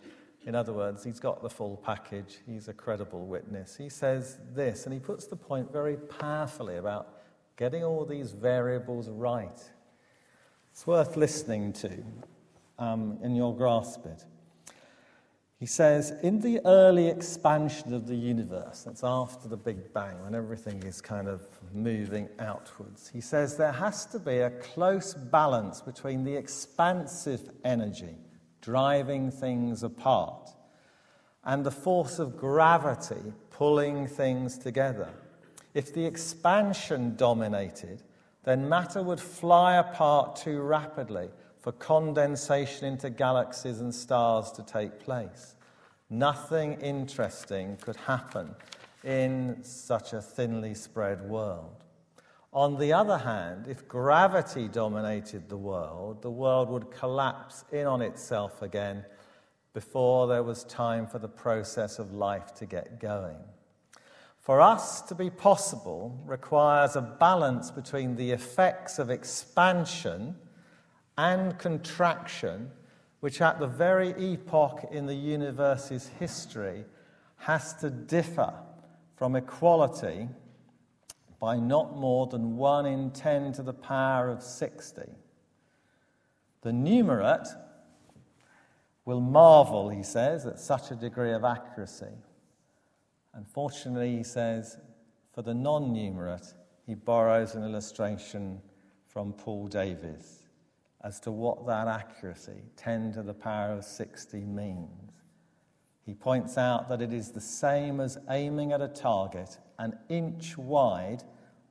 In 0.46 0.54
other 0.54 0.72
words, 0.72 1.04
he's 1.04 1.20
got 1.20 1.42
the 1.42 1.50
full 1.50 1.76
package. 1.78 2.38
He's 2.46 2.68
a 2.68 2.74
credible 2.74 3.26
witness. 3.26 3.76
He 3.76 3.88
says 3.88 4.38
this, 4.54 4.84
and 4.84 4.92
he 4.92 5.00
puts 5.00 5.26
the 5.26 5.36
point 5.36 5.72
very 5.72 5.96
powerfully 5.96 6.76
about 6.76 7.14
getting 7.56 7.82
all 7.82 8.04
these 8.04 8.32
variables 8.32 9.08
right. 9.08 9.60
It's 10.70 10.86
worth 10.86 11.16
listening 11.16 11.72
to 11.74 11.90
um, 12.78 13.18
and 13.22 13.36
you'll 13.36 13.52
grasp 13.52 14.06
it. 14.06 14.24
He 15.58 15.66
says, 15.66 16.12
in 16.22 16.38
the 16.38 16.60
early 16.64 17.08
expansion 17.08 17.92
of 17.92 18.06
the 18.06 18.14
universe, 18.14 18.84
that's 18.84 19.02
after 19.02 19.48
the 19.48 19.56
Big 19.56 19.92
Bang, 19.92 20.22
when 20.22 20.32
everything 20.34 20.80
is 20.84 21.00
kind 21.00 21.26
of 21.26 21.48
moving 21.72 22.28
outwards, 22.38 23.08
he 23.08 23.20
says 23.20 23.56
there 23.56 23.72
has 23.72 24.06
to 24.06 24.20
be 24.20 24.38
a 24.38 24.50
close 24.50 25.14
balance 25.14 25.80
between 25.80 26.22
the 26.22 26.36
expansive 26.36 27.50
energy 27.64 28.16
driving 28.60 29.32
things 29.32 29.82
apart 29.82 30.50
and 31.44 31.64
the 31.64 31.70
force 31.72 32.20
of 32.20 32.36
gravity 32.36 33.32
pulling 33.50 34.06
things 34.06 34.58
together. 34.58 35.08
If 35.74 35.92
the 35.92 36.04
expansion 36.04 37.16
dominated, 37.16 38.02
then 38.44 38.68
matter 38.68 39.02
would 39.02 39.20
fly 39.20 39.76
apart 39.76 40.36
too 40.36 40.60
rapidly 40.60 41.30
for 41.60 41.72
condensation 41.72 42.86
into 42.86 43.10
galaxies 43.10 43.80
and 43.80 43.94
stars 43.94 44.50
to 44.52 44.62
take 44.62 45.00
place. 45.00 45.54
Nothing 46.10 46.74
interesting 46.80 47.76
could 47.76 47.96
happen 47.96 48.54
in 49.04 49.58
such 49.62 50.12
a 50.12 50.22
thinly 50.22 50.74
spread 50.74 51.20
world. 51.28 51.84
On 52.52 52.78
the 52.78 52.92
other 52.92 53.18
hand, 53.18 53.66
if 53.68 53.86
gravity 53.86 54.68
dominated 54.68 55.48
the 55.48 55.56
world, 55.56 56.22
the 56.22 56.30
world 56.30 56.70
would 56.70 56.90
collapse 56.90 57.64
in 57.72 57.86
on 57.86 58.00
itself 58.00 58.62
again 58.62 59.04
before 59.74 60.26
there 60.26 60.42
was 60.42 60.64
time 60.64 61.06
for 61.06 61.18
the 61.18 61.28
process 61.28 61.98
of 61.98 62.12
life 62.12 62.54
to 62.54 62.66
get 62.66 62.98
going. 62.98 63.36
For 64.38 64.62
us 64.62 65.02
to 65.02 65.14
be 65.14 65.28
possible 65.28 66.18
requires 66.24 66.96
a 66.96 67.02
balance 67.02 67.70
between 67.70 68.16
the 68.16 68.30
effects 68.30 68.98
of 68.98 69.10
expansion 69.10 70.36
and 71.18 71.58
contraction, 71.58 72.70
which 73.20 73.42
at 73.42 73.58
the 73.58 73.66
very 73.66 74.14
epoch 74.16 74.88
in 74.92 75.04
the 75.04 75.14
universe's 75.14 76.06
history 76.20 76.84
has 77.36 77.74
to 77.74 77.90
differ 77.90 78.54
from 79.16 79.34
equality 79.34 80.28
by 81.40 81.56
not 81.56 81.96
more 81.96 82.28
than 82.28 82.56
1 82.56 82.86
in 82.86 83.10
10 83.10 83.52
to 83.52 83.62
the 83.62 83.72
power 83.72 84.28
of 84.30 84.42
60. 84.42 85.02
The 86.62 86.70
numerate 86.70 87.48
will 89.04 89.20
marvel, 89.20 89.88
he 89.88 90.04
says, 90.04 90.46
at 90.46 90.60
such 90.60 90.92
a 90.92 90.94
degree 90.94 91.32
of 91.32 91.42
accuracy. 91.42 92.14
Unfortunately, 93.34 94.16
he 94.16 94.22
says, 94.22 94.78
for 95.32 95.42
the 95.42 95.54
non 95.54 95.94
numerate, 95.94 96.54
he 96.86 96.94
borrows 96.94 97.54
an 97.54 97.64
illustration 97.64 98.60
from 99.08 99.32
Paul 99.32 99.66
Davies 99.66 100.47
as 101.04 101.20
to 101.20 101.30
what 101.30 101.66
that 101.66 101.86
accuracy, 101.86 102.62
10 102.76 103.12
to 103.12 103.22
the 103.22 103.34
power 103.34 103.72
of 103.72 103.84
60, 103.84 104.38
means. 104.44 105.12
He 106.04 106.14
points 106.14 106.56
out 106.56 106.88
that 106.88 107.02
it 107.02 107.12
is 107.12 107.32
the 107.32 107.40
same 107.40 108.00
as 108.00 108.18
aiming 108.30 108.72
at 108.72 108.80
a 108.80 108.88
target 108.88 109.58
an 109.78 109.96
inch 110.08 110.56
wide 110.56 111.22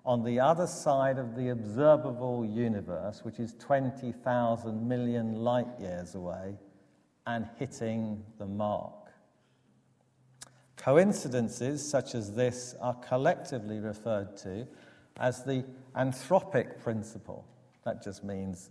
on 0.05 0.23
the 0.23 0.39
other 0.39 0.67
side 0.67 1.17
of 1.17 1.35
the 1.35 1.49
observable 1.49 2.45
universe, 2.45 3.21
which 3.23 3.39
is 3.39 3.53
20,000 3.59 4.87
million 4.87 5.35
light 5.35 5.67
years 5.79 6.15
away, 6.15 6.55
and 7.25 7.49
hitting 7.57 8.23
the 8.37 8.45
mark. 8.45 8.93
Coincidences 10.77 11.87
such 11.87 12.15
as 12.15 12.35
this 12.35 12.75
are 12.79 12.93
collectively 12.93 13.79
referred 13.79 14.37
to 14.37 14.65
as 15.17 15.43
the 15.43 15.65
anthropic 15.95 16.79
principle. 16.79 17.45
That 17.83 18.01
just 18.01 18.23
means 18.23 18.69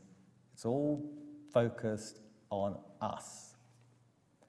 it's 0.56 0.64
all 0.64 1.04
focused 1.52 2.20
on 2.48 2.78
us, 3.02 3.56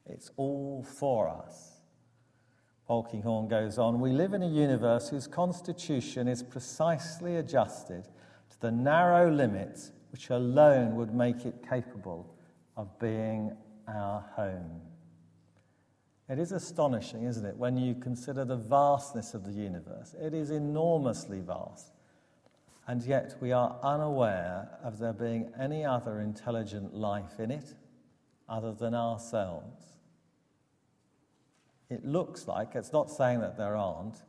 it's 0.05 0.31
all 0.37 0.81
for 0.97 1.27
us. 1.27 1.81
Polkinghorne 2.89 3.49
goes 3.49 3.77
on 3.77 3.99
We 3.99 4.11
live 4.13 4.31
in 4.31 4.41
a 4.41 4.47
universe 4.47 5.09
whose 5.09 5.27
constitution 5.27 6.29
is 6.29 6.41
precisely 6.41 7.35
adjusted 7.35 8.05
to 8.05 8.61
the 8.61 8.71
narrow 8.71 9.29
limits 9.29 9.91
which 10.13 10.29
alone 10.29 10.95
would 10.95 11.13
make 11.13 11.45
it 11.45 11.55
capable 11.69 12.33
of 12.77 12.97
being 12.99 13.51
our 13.89 14.21
home. 14.37 14.79
It 16.29 16.39
is 16.39 16.53
astonishing, 16.53 17.23
isn't 17.23 17.45
it, 17.45 17.57
when 17.57 17.75
you 17.75 17.95
consider 17.95 18.45
the 18.45 18.55
vastness 18.55 19.33
of 19.33 19.43
the 19.43 19.51
universe? 19.51 20.15
It 20.17 20.33
is 20.33 20.51
enormously 20.51 21.41
vast. 21.41 21.96
And 22.87 23.03
yet 23.03 23.35
we 23.41 23.51
are 23.51 23.77
unaware 23.83 24.69
of 24.81 24.97
there 24.97 25.13
being 25.13 25.51
any 25.59 25.83
other 25.83 26.21
intelligent 26.21 26.93
life 26.93 27.39
in 27.39 27.51
it 27.51 27.75
other 28.47 28.71
than 28.71 28.95
ourselves. 28.95 29.83
It 31.89 32.05
looks 32.05 32.47
like, 32.47 32.75
it's 32.75 32.93
not 32.93 33.11
saying 33.11 33.41
that 33.41 33.57
there 33.57 33.75
aren't, 33.75 34.23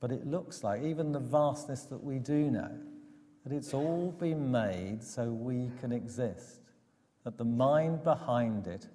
but 0.00 0.10
it 0.10 0.26
looks 0.26 0.64
like, 0.64 0.82
even 0.82 1.12
the 1.12 1.20
vastness 1.20 1.84
that 1.84 2.02
we 2.02 2.18
do 2.18 2.50
know, 2.50 2.78
that 3.44 3.52
it's 3.52 3.72
all 3.72 4.10
been 4.10 4.50
made 4.50 5.02
so 5.02 5.30
we 5.30 5.70
can 5.80 5.92
exist, 5.92 6.60
that 7.24 7.38
the 7.38 7.44
mind 7.44 8.02
behind 8.02 8.66
it 8.66 8.88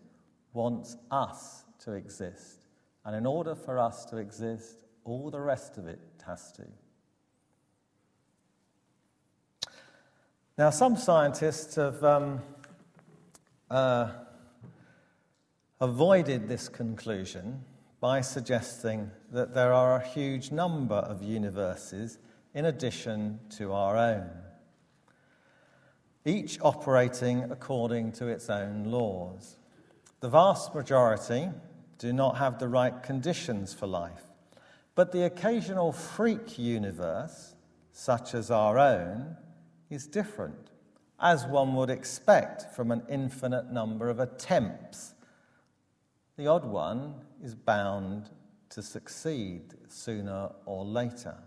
wants 0.53 0.97
us 1.09 1.63
to 1.79 1.93
exist. 1.93 2.67
And 3.05 3.15
in 3.15 3.25
order 3.25 3.55
for 3.55 3.79
us 3.79 4.05
to 4.05 4.17
exist, 4.17 4.83
all 5.05 5.31
the 5.31 5.39
rest 5.39 5.77
of 5.77 5.87
it 5.87 5.99
has 6.25 6.51
to. 6.53 6.63
Now, 10.61 10.69
some 10.69 10.95
scientists 10.95 11.73
have 11.77 12.03
um, 12.03 12.39
uh, 13.71 14.11
avoided 15.79 16.47
this 16.47 16.69
conclusion 16.69 17.65
by 17.99 18.21
suggesting 18.21 19.09
that 19.31 19.55
there 19.55 19.73
are 19.73 19.95
a 19.95 20.07
huge 20.07 20.51
number 20.51 20.97
of 20.97 21.23
universes 21.23 22.19
in 22.53 22.65
addition 22.65 23.39
to 23.57 23.73
our 23.73 23.97
own, 23.97 24.29
each 26.25 26.59
operating 26.61 27.51
according 27.51 28.11
to 28.11 28.27
its 28.27 28.47
own 28.47 28.83
laws. 28.83 29.57
The 30.19 30.29
vast 30.29 30.75
majority 30.75 31.49
do 31.97 32.13
not 32.13 32.37
have 32.37 32.59
the 32.59 32.67
right 32.67 33.01
conditions 33.01 33.73
for 33.73 33.87
life, 33.87 34.25
but 34.93 35.11
the 35.11 35.25
occasional 35.25 35.91
freak 35.91 36.59
universe, 36.59 37.55
such 37.93 38.35
as 38.35 38.51
our 38.51 38.77
own, 38.77 39.37
is 39.91 40.07
different, 40.07 40.71
as 41.19 41.45
one 41.45 41.75
would 41.75 41.89
expect 41.89 42.73
from 42.75 42.91
an 42.91 43.03
infinite 43.09 43.71
number 43.71 44.09
of 44.09 44.19
attempts 44.19 45.13
the 46.41 46.47
odd 46.47 46.65
one 46.65 47.13
is 47.43 47.53
bound 47.53 48.31
to 48.69 48.81
succeed 48.81 49.75
sooner 49.87 50.49
or 50.65 50.83
later. 50.83 51.37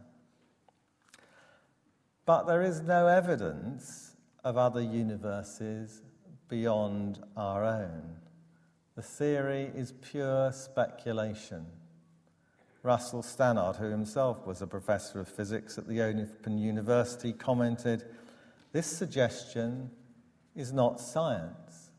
But 2.26 2.44
there 2.44 2.62
is 2.62 2.80
no 2.80 3.08
evidence 3.08 4.16
of 4.44 4.56
other 4.56 4.80
universes 4.80 6.02
beyond 6.48 7.24
our 7.36 7.64
own. 7.64 8.16
The 8.94 9.02
theory 9.02 9.72
is 9.74 9.94
pure 10.00 10.52
speculation. 10.52 11.66
Russell 12.84 13.22
Stannard, 13.22 13.74
who 13.74 13.90
himself 13.90 14.46
was 14.46 14.62
a 14.62 14.66
professor 14.68 15.18
of 15.18 15.26
physics 15.26 15.76
at 15.76 15.88
the 15.88 16.02
Open 16.02 16.56
University, 16.56 17.32
commented 17.32 18.04
This 18.74 18.88
suggestion 18.88 19.92
is 20.56 20.72
not 20.72 21.00
science. 21.00 21.92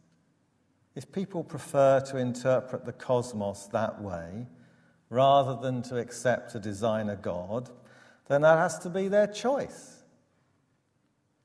If 0.94 1.10
people 1.10 1.42
prefer 1.42 2.02
to 2.02 2.18
interpret 2.18 2.84
the 2.84 2.92
cosmos 2.92 3.68
that 3.68 4.02
way, 4.02 4.46
rather 5.10 5.56
than 5.56 5.82
to 5.84 5.98
accept 5.98 6.54
a 6.54 6.60
designer 6.60 7.16
God, 7.16 7.70
then 8.28 8.42
that 8.42 8.58
has 8.58 8.78
to 8.80 8.90
be 8.90 9.08
their 9.08 9.26
choice. 9.26 10.04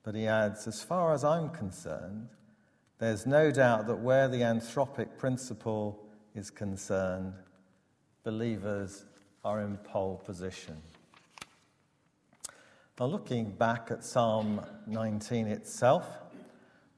But 0.02 0.16
he 0.16 0.26
adds, 0.26 0.66
as 0.66 0.82
far 0.82 1.14
as 1.14 1.22
I'm 1.22 1.50
concerned, 1.50 2.30
there's 2.98 3.24
no 3.24 3.52
doubt 3.52 3.86
that 3.86 4.00
where 4.00 4.26
the 4.26 4.40
anthropic 4.40 5.16
principle 5.16 6.08
is 6.34 6.50
concerned, 6.50 7.34
believers 8.24 9.04
are 9.44 9.60
in 9.60 9.76
pole 9.76 10.20
position. 10.26 10.82
Looking 13.06 13.52
back 13.52 13.90
at 13.90 14.04
Psalm 14.04 14.60
19 14.86 15.46
itself, 15.46 16.06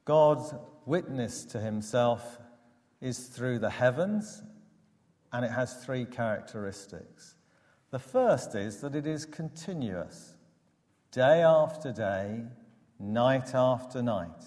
God's 0.03 0.53
witness 0.85 1.45
to 1.45 1.61
himself 1.61 2.39
is 2.99 3.27
through 3.27 3.59
the 3.59 3.69
heavens, 3.69 4.43
and 5.31 5.45
it 5.45 5.51
has 5.51 5.81
three 5.85 6.03
characteristics. 6.03 7.35
The 7.91 7.99
first 7.99 8.53
is 8.53 8.81
that 8.81 8.95
it 8.95 9.07
is 9.07 9.25
continuous, 9.25 10.33
day 11.11 11.41
after 11.41 11.93
day, 11.93 12.43
night 12.99 13.55
after 13.55 14.01
night. 14.01 14.43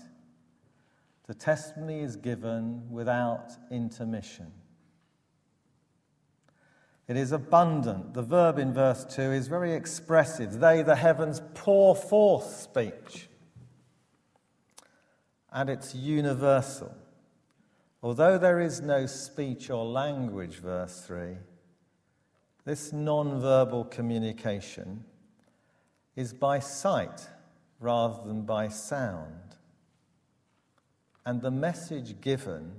The 1.27 1.35
testimony 1.35 2.01
is 2.01 2.17
given 2.17 2.91
without 2.91 3.53
intermission. 3.71 4.53
It 7.09 7.17
is 7.17 7.31
abundant. 7.31 8.15
The 8.15 8.23
verb 8.23 8.59
in 8.59 8.73
verse 8.73 9.05
2 9.05 9.23
is 9.23 9.47
very 9.47 9.75
expressive. 9.75 10.59
They, 10.59 10.83
the 10.83 10.97
heavens, 10.97 11.41
pour 11.55 11.95
forth 11.95 12.47
speech. 12.47 13.29
And 15.53 15.71
it's 15.71 15.95
universal. 15.95 16.95
Although 18.03 18.39
there 18.39 18.61
is 18.61 18.81
no 18.81 19.07
speech 19.07 19.71
or 19.71 19.85
language, 19.85 20.57
verse 20.57 21.01
3, 21.07 21.37
this 22.65 22.93
non 22.93 23.41
verbal 23.41 23.85
communication 23.85 25.05
is 26.17 26.33
by 26.33 26.59
sight 26.59 27.29
rather 27.79 28.27
than 28.27 28.43
by 28.43 28.69
sound. 28.69 29.57
And 31.25 31.41
the 31.41 31.51
message 31.51 32.21
given 32.21 32.73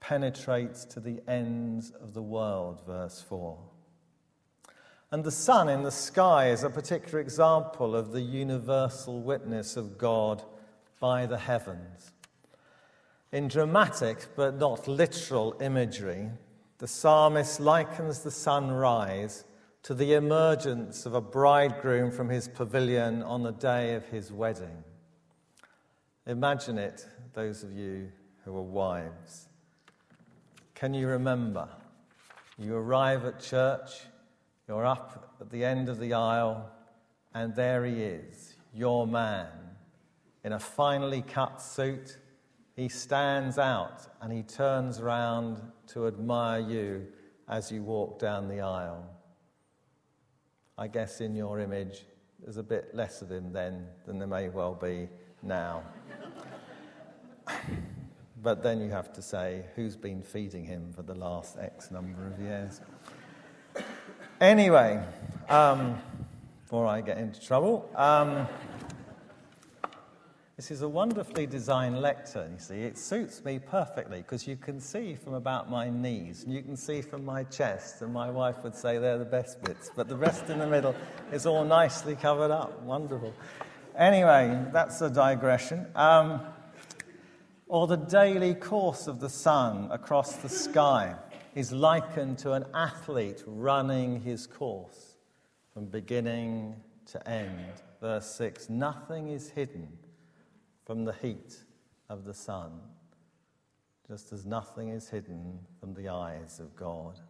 penetrates 0.00 0.84
to 0.86 1.00
the 1.00 1.20
ends 1.28 1.92
of 2.02 2.14
the 2.14 2.22
world, 2.22 2.80
verse 2.86 3.22
4. 3.28 3.58
And 5.12 5.24
the 5.24 5.30
sun 5.30 5.68
in 5.68 5.82
the 5.82 5.90
sky 5.90 6.50
is 6.50 6.62
a 6.62 6.70
particular 6.70 7.20
example 7.20 7.96
of 7.96 8.12
the 8.12 8.20
universal 8.20 9.20
witness 9.20 9.76
of 9.76 9.98
God 9.98 10.42
by 11.00 11.26
the 11.26 11.38
heavens. 11.38 12.12
In 13.32 13.48
dramatic 13.48 14.26
but 14.36 14.56
not 14.56 14.88
literal 14.88 15.56
imagery, 15.60 16.30
the 16.78 16.88
psalmist 16.88 17.60
likens 17.60 18.20
the 18.20 18.30
sunrise 18.30 19.44
to 19.82 19.94
the 19.94 20.14
emergence 20.14 21.06
of 21.06 21.14
a 21.14 21.20
bridegroom 21.20 22.10
from 22.10 22.28
his 22.28 22.48
pavilion 22.48 23.22
on 23.22 23.42
the 23.42 23.52
day 23.52 23.94
of 23.94 24.06
his 24.06 24.32
wedding. 24.32 24.84
Imagine 26.26 26.78
it, 26.78 27.06
those 27.34 27.62
of 27.62 27.72
you 27.72 28.10
who 28.44 28.56
are 28.56 28.62
wives. 28.62 29.49
Can 30.80 30.94
you 30.94 31.08
remember? 31.08 31.68
You 32.56 32.74
arrive 32.74 33.26
at 33.26 33.38
church, 33.38 34.00
you're 34.66 34.86
up 34.86 35.36
at 35.38 35.50
the 35.50 35.62
end 35.62 35.90
of 35.90 36.00
the 36.00 36.14
aisle, 36.14 36.70
and 37.34 37.54
there 37.54 37.84
he 37.84 38.02
is, 38.02 38.54
your 38.72 39.06
man, 39.06 39.48
in 40.42 40.54
a 40.54 40.58
finely 40.58 41.20
cut 41.20 41.60
suit 41.60 42.16
he 42.76 42.88
stands 42.88 43.58
out 43.58 44.06
and 44.22 44.32
he 44.32 44.42
turns 44.42 45.02
round 45.02 45.60
to 45.88 46.06
admire 46.06 46.60
you 46.60 47.08
as 47.46 47.70
you 47.70 47.82
walk 47.82 48.18
down 48.18 48.48
the 48.48 48.62
aisle. 48.62 49.04
I 50.78 50.88
guess 50.88 51.20
in 51.20 51.34
your 51.34 51.60
image, 51.60 52.06
there's 52.42 52.56
a 52.56 52.62
bit 52.62 52.94
less 52.94 53.20
of 53.20 53.30
him 53.30 53.52
then 53.52 53.86
than 54.06 54.18
there 54.18 54.26
may 54.26 54.48
well 54.48 54.74
be 54.74 55.10
now. 55.42 55.82
But 58.42 58.62
then 58.62 58.80
you 58.80 58.90
have 58.90 59.12
to 59.14 59.22
say, 59.22 59.64
who's 59.76 59.96
been 59.96 60.22
feeding 60.22 60.64
him 60.64 60.92
for 60.94 61.02
the 61.02 61.14
last 61.14 61.58
X 61.58 61.90
number 61.90 62.26
of 62.26 62.40
years? 62.40 62.80
Anyway, 64.40 65.04
um, 65.50 66.00
before 66.62 66.86
I 66.86 67.02
get 67.02 67.18
into 67.18 67.38
trouble, 67.38 67.90
um, 67.94 68.48
this 70.56 70.70
is 70.70 70.80
a 70.80 70.88
wonderfully 70.88 71.46
designed 71.46 72.00
lectern, 72.00 72.52
you 72.52 72.58
see. 72.58 72.80
It 72.82 72.96
suits 72.96 73.44
me 73.44 73.58
perfectly 73.58 74.18
because 74.18 74.46
you 74.46 74.56
can 74.56 74.80
see 74.80 75.14
from 75.14 75.34
about 75.34 75.70
my 75.70 75.90
knees 75.90 76.44
and 76.44 76.54
you 76.54 76.62
can 76.62 76.76
see 76.76 77.02
from 77.02 77.24
my 77.24 77.44
chest, 77.44 78.00
and 78.00 78.12
my 78.12 78.30
wife 78.30 78.64
would 78.64 78.74
say 78.74 78.96
they're 78.96 79.18
the 79.18 79.24
best 79.24 79.62
bits, 79.62 79.90
but 79.94 80.08
the 80.08 80.16
rest 80.16 80.48
in 80.48 80.58
the 80.58 80.66
middle 80.66 80.94
is 81.30 81.44
all 81.44 81.64
nicely 81.64 82.16
covered 82.16 82.50
up. 82.50 82.80
Wonderful. 82.82 83.34
Anyway, 83.96 84.66
that's 84.72 85.02
a 85.02 85.10
digression. 85.10 85.86
Um, 85.94 86.40
or 87.70 87.86
the 87.86 87.96
daily 87.96 88.52
course 88.52 89.06
of 89.06 89.20
the 89.20 89.28
sun 89.28 89.86
across 89.92 90.34
the 90.36 90.48
sky 90.48 91.14
is 91.54 91.70
likened 91.70 92.36
to 92.36 92.50
an 92.52 92.64
athlete 92.74 93.44
running 93.46 94.20
his 94.20 94.44
course 94.44 95.14
from 95.72 95.86
beginning 95.86 96.74
to 97.06 97.28
end. 97.28 97.72
Verse 98.00 98.26
6 98.34 98.68
Nothing 98.70 99.28
is 99.28 99.50
hidden 99.50 99.86
from 100.84 101.04
the 101.04 101.12
heat 101.12 101.58
of 102.08 102.24
the 102.24 102.34
sun, 102.34 102.72
just 104.08 104.32
as 104.32 104.44
nothing 104.44 104.88
is 104.88 105.08
hidden 105.08 105.60
from 105.78 105.94
the 105.94 106.08
eyes 106.08 106.58
of 106.58 106.74
God. 106.74 107.20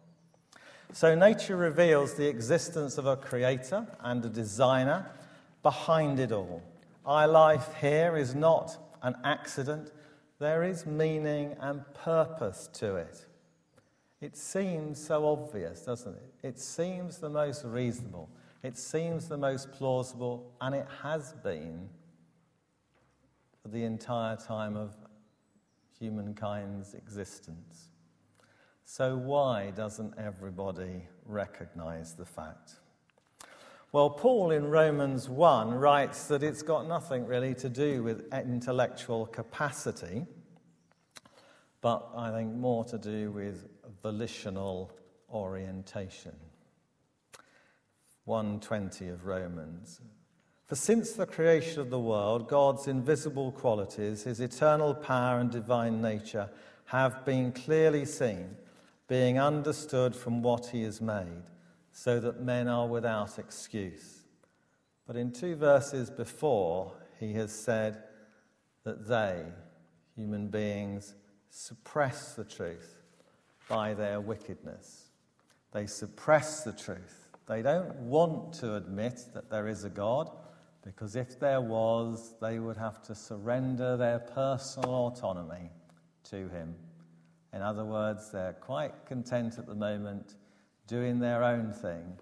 So, 0.91 1.13
nature 1.13 1.55
reveals 1.55 2.15
the 2.15 2.27
existence 2.27 2.97
of 2.97 3.05
a 3.05 3.15
creator 3.15 3.85
and 3.99 4.25
a 4.25 4.29
designer 4.29 5.05
behind 5.61 6.19
it 6.19 6.31
all. 6.31 6.63
Our 7.05 7.27
life 7.27 7.75
here 7.79 8.17
is 8.17 8.33
not 8.33 8.75
an 9.03 9.15
accident, 9.23 9.91
there 10.41 10.63
is 10.63 10.87
meaning 10.87 11.55
and 11.61 11.83
purpose 11.93 12.67
to 12.73 12.95
it. 12.95 13.27
It 14.21 14.35
seems 14.35 14.99
so 14.99 15.27
obvious, 15.27 15.81
doesn't 15.81 16.15
it? 16.15 16.33
It 16.47 16.59
seems 16.59 17.19
the 17.19 17.29
most 17.29 17.63
reasonable, 17.63 18.27
it 18.63 18.75
seems 18.75 19.27
the 19.27 19.37
most 19.37 19.71
plausible, 19.71 20.51
and 20.59 20.73
it 20.73 20.87
has 21.03 21.33
been 21.43 21.87
for 23.61 23.67
the 23.67 23.83
entire 23.83 24.35
time 24.35 24.75
of 24.75 24.95
humankind's 25.99 26.95
existence. 26.95 27.89
So, 28.83 29.15
why 29.15 29.69
doesn't 29.69 30.15
everybody 30.17 31.03
recognize 31.23 32.15
the 32.15 32.25
fact? 32.25 32.80
Well, 33.93 34.09
Paul 34.09 34.51
in 34.51 34.69
Romans 34.69 35.27
1 35.27 35.73
writes 35.73 36.27
that 36.27 36.43
it's 36.43 36.61
got 36.61 36.87
nothing 36.87 37.25
really 37.25 37.53
to 37.55 37.67
do 37.67 38.03
with 38.03 38.33
intellectual 38.33 39.25
capacity, 39.25 40.25
but 41.81 42.07
I 42.15 42.31
think 42.31 42.53
more 42.55 42.85
to 42.85 42.97
do 42.97 43.31
with 43.31 43.67
volitional 44.01 44.93
orientation. 45.29 46.31
120 48.23 49.09
of 49.09 49.25
Romans. 49.25 49.99
For 50.67 50.75
since 50.75 51.11
the 51.11 51.25
creation 51.25 51.81
of 51.81 51.89
the 51.89 51.99
world, 51.99 52.47
God's 52.47 52.87
invisible 52.87 53.51
qualities, 53.51 54.23
his 54.23 54.39
eternal 54.39 54.93
power 54.93 55.39
and 55.39 55.51
divine 55.51 56.01
nature, 56.01 56.49
have 56.85 57.25
been 57.25 57.51
clearly 57.51 58.05
seen, 58.05 58.55
being 59.09 59.37
understood 59.37 60.15
from 60.15 60.41
what 60.41 60.67
he 60.67 60.83
has 60.83 61.01
made, 61.01 61.43
so 61.91 62.19
that 62.19 62.41
men 62.41 62.67
are 62.67 62.87
without 62.87 63.37
excuse. 63.37 64.21
But 65.05 65.15
in 65.15 65.31
two 65.31 65.55
verses 65.55 66.09
before, 66.09 66.93
he 67.19 67.33
has 67.33 67.51
said 67.51 68.03
that 68.83 69.07
they, 69.07 69.43
human 70.15 70.47
beings, 70.47 71.15
suppress 71.49 72.33
the 72.33 72.45
truth 72.45 72.97
by 73.67 73.93
their 73.93 74.21
wickedness. 74.21 75.09
They 75.71 75.85
suppress 75.85 76.63
the 76.63 76.73
truth. 76.73 77.29
They 77.47 77.61
don't 77.61 77.93
want 77.95 78.53
to 78.55 78.75
admit 78.75 79.25
that 79.33 79.49
there 79.49 79.67
is 79.67 79.83
a 79.83 79.89
God 79.89 80.31
because 80.83 81.15
if 81.15 81.39
there 81.39 81.61
was, 81.61 82.33
they 82.41 82.59
would 82.59 82.77
have 82.77 83.01
to 83.03 83.15
surrender 83.15 83.97
their 83.97 84.19
personal 84.19 85.07
autonomy 85.07 85.69
to 86.23 86.47
him. 86.49 86.75
In 87.53 87.61
other 87.61 87.85
words, 87.85 88.31
they're 88.31 88.53
quite 88.53 89.05
content 89.05 89.59
at 89.59 89.67
the 89.67 89.75
moment 89.75 90.35
doing 90.87 91.19
their 91.19 91.43
own 91.43 91.71
thing. 91.71 92.17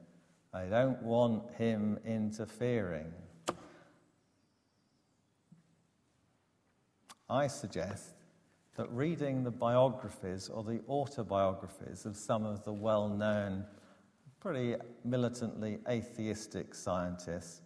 They 0.53 0.67
don't 0.69 1.01
want 1.03 1.51
him 1.55 1.99
interfering. 2.05 3.13
I 7.29 7.47
suggest 7.47 8.15
that 8.75 8.89
reading 8.91 9.43
the 9.43 9.51
biographies 9.51 10.49
or 10.49 10.63
the 10.63 10.81
autobiographies 10.89 12.05
of 12.05 12.15
some 12.15 12.45
of 12.45 12.63
the 12.63 12.73
well 12.73 13.07
known, 13.07 13.65
pretty 14.39 14.75
militantly 15.03 15.79
atheistic 15.87 16.73
scientists 16.73 17.61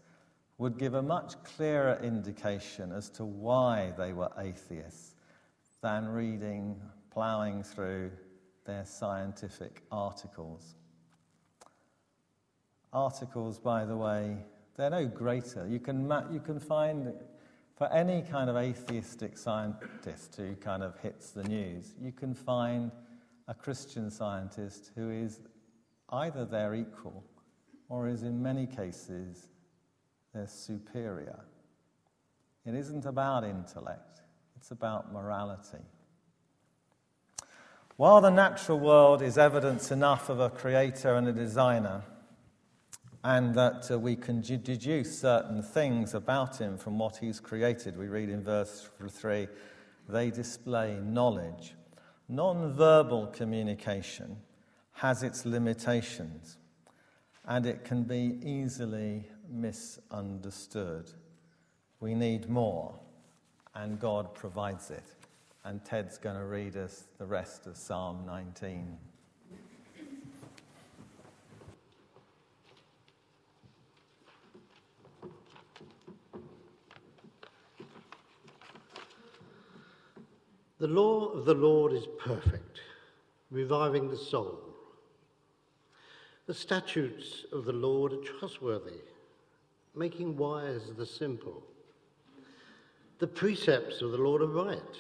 would 0.58 0.78
give 0.78 0.96
a 0.96 1.02
much 1.02 1.42
clearer 1.44 2.00
indication 2.04 2.92
as 2.92 3.10
to 3.10 3.26
why 3.26 3.94
they 3.98 4.12
were 4.12 4.32
atheists 4.38 5.16
than 5.82 6.08
reading, 6.08 6.82
ploughing 7.12 7.64
through 7.64 8.12
their 8.66 8.86
scientific 8.86 9.84
articles. 9.92 10.76
Articles, 12.94 13.60
by 13.60 13.86
the 13.86 13.98
way, 13.98 14.38
they're 14.78 14.90
no 14.90 15.08
greater. 15.08 15.68
You 15.68 15.80
can, 15.80 16.12
you 16.32 16.40
can 16.40 16.60
find, 16.60 17.12
for 17.76 17.92
any 17.92 18.22
kind 18.22 18.50
of 18.50 18.56
atheistic 18.56 19.38
scientist 19.38 20.36
who 20.38 20.56
kind 20.56 20.84
of 20.84 20.98
hits 21.00 21.32
the 21.32 21.44
news, 21.44 21.96
you 22.00 22.12
can 22.12 22.34
find 22.36 22.92
a 23.48 23.54
Christian 23.54 24.12
scientist 24.12 24.92
who 24.96 25.10
is 25.10 25.40
either 26.10 26.46
their 26.46 26.76
equal 26.76 27.24
or 27.90 28.08
is 28.08 28.24
in 28.24 28.42
many 28.42 28.68
cases 28.68 29.48
they're 30.34 30.48
superior. 30.48 31.40
It 32.66 32.76
isn't 32.76 33.06
about 33.06 33.44
intellect, 33.44 34.22
it's 34.56 34.72
about 34.72 35.12
morality. 35.12 35.84
While 37.98 38.22
the 38.22 38.32
natural 38.32 38.80
world 38.80 39.22
is 39.22 39.38
evidence 39.38 39.92
enough 39.92 40.30
of 40.30 40.40
a 40.40 40.50
creator 40.50 41.16
and 41.16 41.28
a 41.28 41.34
designer, 41.34 42.04
and 43.24 43.56
that 43.56 43.90
uh, 43.90 43.98
we 43.98 44.16
can 44.16 44.42
deduce 44.42 45.20
certain 45.20 45.64
things 45.64 46.14
about 46.14 46.58
him 46.58 46.78
from 46.78 47.00
what 47.00 47.18
he's 47.18 47.40
created, 47.40 47.98
we 47.98 48.08
read 48.08 48.30
in 48.30 48.44
verse 48.44 48.90
3 49.10 49.48
they 50.10 50.30
display 50.30 51.00
knowledge. 51.02 51.76
Non 52.28 52.74
verbal 52.74 53.28
communication 53.28 54.38
has 54.94 55.24
its 55.24 55.46
limitations, 55.46 56.58
and 57.46 57.66
it 57.66 57.84
can 57.84 58.04
be 58.04 58.40
easily 58.44 59.30
misunderstood. 59.50 61.12
We 62.00 62.16
need 62.16 62.50
more, 62.50 63.00
and 63.76 64.00
God 64.00 64.34
provides 64.34 64.92
it. 64.92 65.04
And 65.66 65.84
Ted's 65.86 66.18
going 66.18 66.36
to 66.36 66.46
read 66.46 66.76
us 66.76 67.06
the 67.18 67.26
rest 67.26 67.68
of 67.68 67.78
Psalm 67.78 68.26
19. 68.26 68.98
The 80.84 80.90
law 80.90 81.30
of 81.30 81.46
the 81.46 81.54
Lord 81.54 81.94
is 81.94 82.08
perfect, 82.20 82.82
reviving 83.52 84.10
the 84.10 84.18
soul. 84.18 84.60
The 86.46 86.54
statutes 86.54 87.46
of 87.54 87.64
the 87.64 87.72
Lord 87.72 88.12
are 88.12 88.38
trustworthy 88.38 89.00
making 89.96 90.36
wise 90.36 90.92
the 90.98 91.06
simple. 91.06 91.64
The 93.20 93.28
precepts 93.28 94.02
of 94.02 94.12
the 94.12 94.18
Lord 94.18 94.42
are 94.42 94.48
right, 94.48 94.98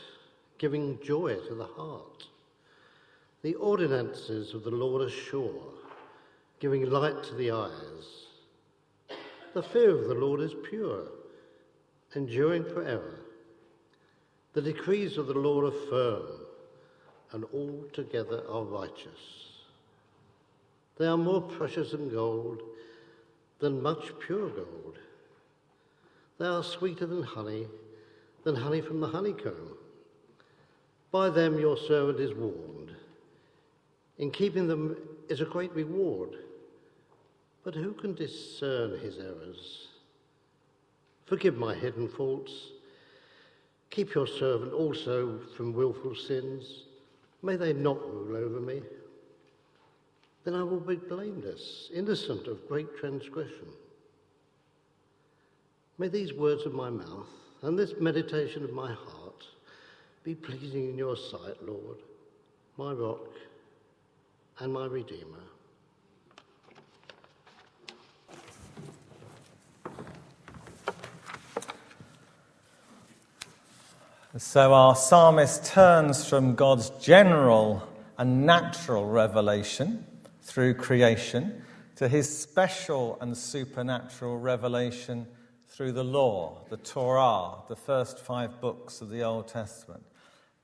giving 0.58 1.00
joy 1.04 1.36
to 1.50 1.54
the 1.54 1.66
heart. 1.66 2.28
The 3.42 3.56
ordinances 3.56 4.54
of 4.54 4.64
the 4.64 4.72
Lord 4.72 5.02
are 5.02 5.10
sure, 5.10 5.74
giving 6.62 6.90
light 6.90 7.22
to 7.24 7.36
the 7.36 7.52
eyes. 7.52 8.28
The 9.54 9.62
fear 9.64 9.90
of 9.90 10.08
the 10.08 10.16
Lord 10.16 10.40
is 10.40 10.56
pure, 10.64 11.10
enduring 12.16 12.64
forever. 12.64 13.23
The 14.54 14.62
decrees 14.62 15.18
of 15.18 15.28
the 15.28 15.34
law 15.34 15.62
are 15.64 15.72
firm, 15.90 16.28
and 17.32 17.46
altogether 17.54 18.44
are 18.48 18.64
righteous. 18.64 19.52
They 20.98 21.08
are 21.08 21.18
more 21.18 21.42
precious 21.42 21.92
than 21.92 22.10
gold 22.10 22.62
than 23.64 23.82
much 23.82 24.12
pure 24.20 24.50
gold. 24.50 25.00
They 26.38 26.46
are 26.46 26.64
sweeter 26.64 27.06
than 27.06 27.24
honey, 27.24 27.68
than 28.44 28.56
honey 28.56 28.82
from 28.82 29.00
the 29.00 29.08
honeycomb. 29.08 29.78
By 31.12 31.30
them 31.30 31.58
your 31.58 31.78
servant 31.78 32.20
is 32.20 32.34
warned. 32.34 32.92
In 34.18 34.32
keeping 34.32 34.68
them 34.68 34.98
is 35.30 35.40
a 35.40 35.46
great 35.46 35.74
reward. 35.74 36.36
But 37.64 37.74
who 37.74 37.94
can 37.94 38.16
discern 38.16 39.00
his 39.00 39.18
errors? 39.18 39.88
Forgive 41.26 41.56
my 41.56 41.74
hidden 41.74 42.10
faults. 42.10 42.73
Keep 43.94 44.16
your 44.16 44.26
servant 44.26 44.74
also 44.74 45.40
from 45.56 45.72
wilful 45.72 46.16
sins. 46.16 46.86
May 47.44 47.58
they 47.58 47.74
not 47.74 48.02
rule 48.12 48.36
over 48.36 48.60
me. 48.60 48.82
Then 50.44 50.56
I 50.56 50.64
will 50.64 50.80
be 50.80 50.96
blameless, 50.96 51.92
innocent 51.94 52.48
of 52.48 52.68
great 52.68 52.98
transgression. 52.98 53.68
May 56.00 56.08
these 56.08 56.34
words 56.34 56.66
of 56.66 56.74
my 56.74 56.90
mouth 56.90 57.30
and 57.62 57.78
this 57.78 57.94
meditation 58.00 58.64
of 58.64 58.74
my 58.74 58.92
heart 58.92 59.46
be 60.24 60.34
pleasing 60.34 60.90
in 60.90 60.98
your 60.98 61.16
sight, 61.16 61.62
Lord, 61.62 61.98
my 62.78 62.94
rock 62.94 63.30
and 64.58 64.74
my 64.74 64.88
redeemer. 64.88 65.44
So 74.36 74.74
our 74.74 74.96
psalmist 74.96 75.64
turns 75.64 76.28
from 76.28 76.56
God's 76.56 76.90
general 77.00 77.88
and 78.18 78.48
natural 78.48 79.06
revelation 79.06 80.08
through 80.42 80.74
creation 80.74 81.62
to 81.98 82.08
his 82.08 82.36
special 82.36 83.20
and 83.22 83.38
supernatural 83.38 84.40
revelation 84.40 85.28
through 85.68 85.92
the 85.92 86.04
law, 86.04 86.66
the 86.72 86.78
Torah, 86.78 87.58
the 87.70 87.76
first 87.76 88.18
five 88.18 88.60
books 88.60 89.02
of 89.02 89.12
the 89.12 89.22
Old 89.22 89.50
Testament, 89.50 90.04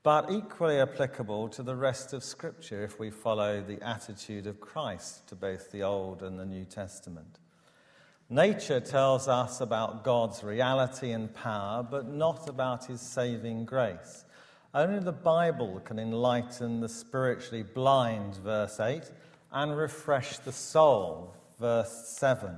but 0.02 0.32
equally 0.32 0.80
applicable 0.80 1.48
to 1.50 1.62
the 1.62 1.76
rest 1.76 2.12
of 2.12 2.24
Scripture 2.24 2.82
if 2.82 2.98
we 2.98 3.08
follow 3.08 3.60
the 3.60 3.80
attitude 3.86 4.48
of 4.48 4.60
Christ 4.60 5.28
to 5.28 5.36
both 5.36 5.70
the 5.70 5.84
Old 5.84 6.24
and 6.24 6.40
the 6.40 6.44
New 6.44 6.64
Testament. 6.64 7.38
Nature 8.32 8.78
tells 8.78 9.26
us 9.26 9.60
about 9.60 10.04
God's 10.04 10.44
reality 10.44 11.10
and 11.10 11.34
power, 11.34 11.82
but 11.82 12.06
not 12.06 12.48
about 12.48 12.84
his 12.84 13.00
saving 13.00 13.64
grace. 13.64 14.24
Only 14.72 15.00
the 15.00 15.10
Bible 15.10 15.80
can 15.84 15.98
enlighten 15.98 16.78
the 16.78 16.88
spiritually 16.88 17.64
blind, 17.64 18.36
verse 18.36 18.78
8, 18.78 19.02
and 19.50 19.76
refresh 19.76 20.38
the 20.38 20.52
soul, 20.52 21.34
verse 21.58 22.06
7. 22.06 22.54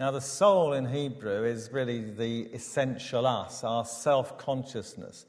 Now, 0.00 0.10
the 0.10 0.20
soul 0.20 0.72
in 0.72 0.86
Hebrew 0.86 1.44
is 1.44 1.70
really 1.70 2.10
the 2.10 2.48
essential 2.52 3.24
us, 3.24 3.62
our 3.62 3.84
self 3.84 4.36
consciousness, 4.38 5.26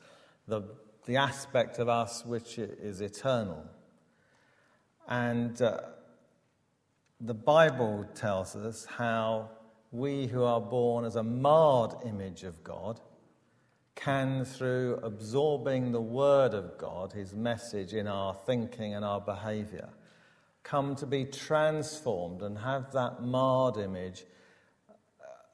the, 0.48 0.64
the 1.06 1.18
aspect 1.18 1.78
of 1.78 1.88
us 1.88 2.26
which 2.26 2.58
is 2.58 3.00
eternal. 3.00 3.64
And 5.08 5.62
uh, 5.62 5.82
the 7.22 7.36
Bible 7.36 8.08
tells 8.16 8.56
us 8.56 8.86
how 8.86 9.52
we 9.94 10.26
who 10.26 10.44
are 10.44 10.60
born 10.60 11.06
as 11.06 11.16
a 11.16 11.24
marred 11.24 11.94
image 12.04 12.44
of 12.44 12.64
God 12.64 13.00
can, 13.96 14.44
through 14.44 15.00
absorbing 15.04 15.92
the 15.92 16.02
Word 16.02 16.56
of 16.56 16.80
God, 16.80 17.14
His 17.14 17.36
message 17.36 17.94
in 17.94 18.08
our 18.08 18.34
thinking 18.34 18.96
and 18.96 19.06
our 19.06 19.22
behavior, 19.22 19.90
come 20.64 20.96
to 20.96 21.06
be 21.06 21.26
transformed 21.26 22.42
and 22.42 22.58
have 22.58 22.92
that 22.94 23.22
marred 23.22 23.78
image 23.78 24.26
uh, 24.90 24.94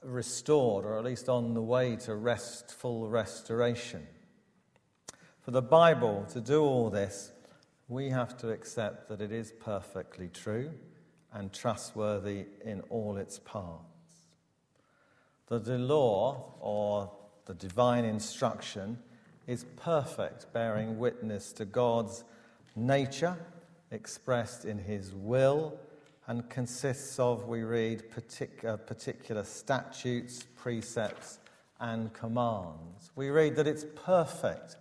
restored, 0.03 0.85
or 0.85 0.97
at 0.97 1.03
least 1.03 1.27
on 1.27 1.53
the 1.53 1.61
way 1.61 1.97
to 1.97 2.15
restful 2.15 3.09
restoration. 3.09 4.07
For 5.41 5.51
the 5.51 5.61
Bible 5.61 6.25
to 6.31 6.39
do 6.39 6.61
all 6.61 6.89
this, 6.89 7.33
we 7.89 8.09
have 8.09 8.37
to 8.37 8.51
accept 8.51 9.09
that 9.09 9.19
it 9.19 9.33
is 9.33 9.51
perfectly 9.51 10.29
true 10.29 10.71
and 11.33 11.51
trustworthy 11.51 12.45
in 12.63 12.81
all 12.89 13.17
its 13.17 13.37
parts. 13.39 13.88
The 15.49 15.79
law, 15.79 16.53
or 16.61 17.11
the 17.45 17.55
divine 17.55 18.05
instruction, 18.05 18.99
is 19.47 19.65
perfect, 19.77 20.53
bearing 20.53 20.99
witness 20.99 21.51
to 21.53 21.65
God's 21.65 22.23
nature 22.75 23.35
expressed 23.89 24.65
in 24.65 24.77
his 24.77 25.13
will 25.13 25.79
and 26.27 26.47
consists 26.47 27.17
of, 27.17 27.47
we 27.47 27.63
read, 27.63 28.03
partic- 28.11 28.63
uh, 28.63 28.77
particular 28.77 29.43
statutes, 29.43 30.43
precepts, 30.55 31.39
and 31.79 32.13
commands. 32.13 33.11
We 33.15 33.31
read 33.31 33.55
that 33.55 33.65
it's 33.65 33.85
perfect, 33.95 34.75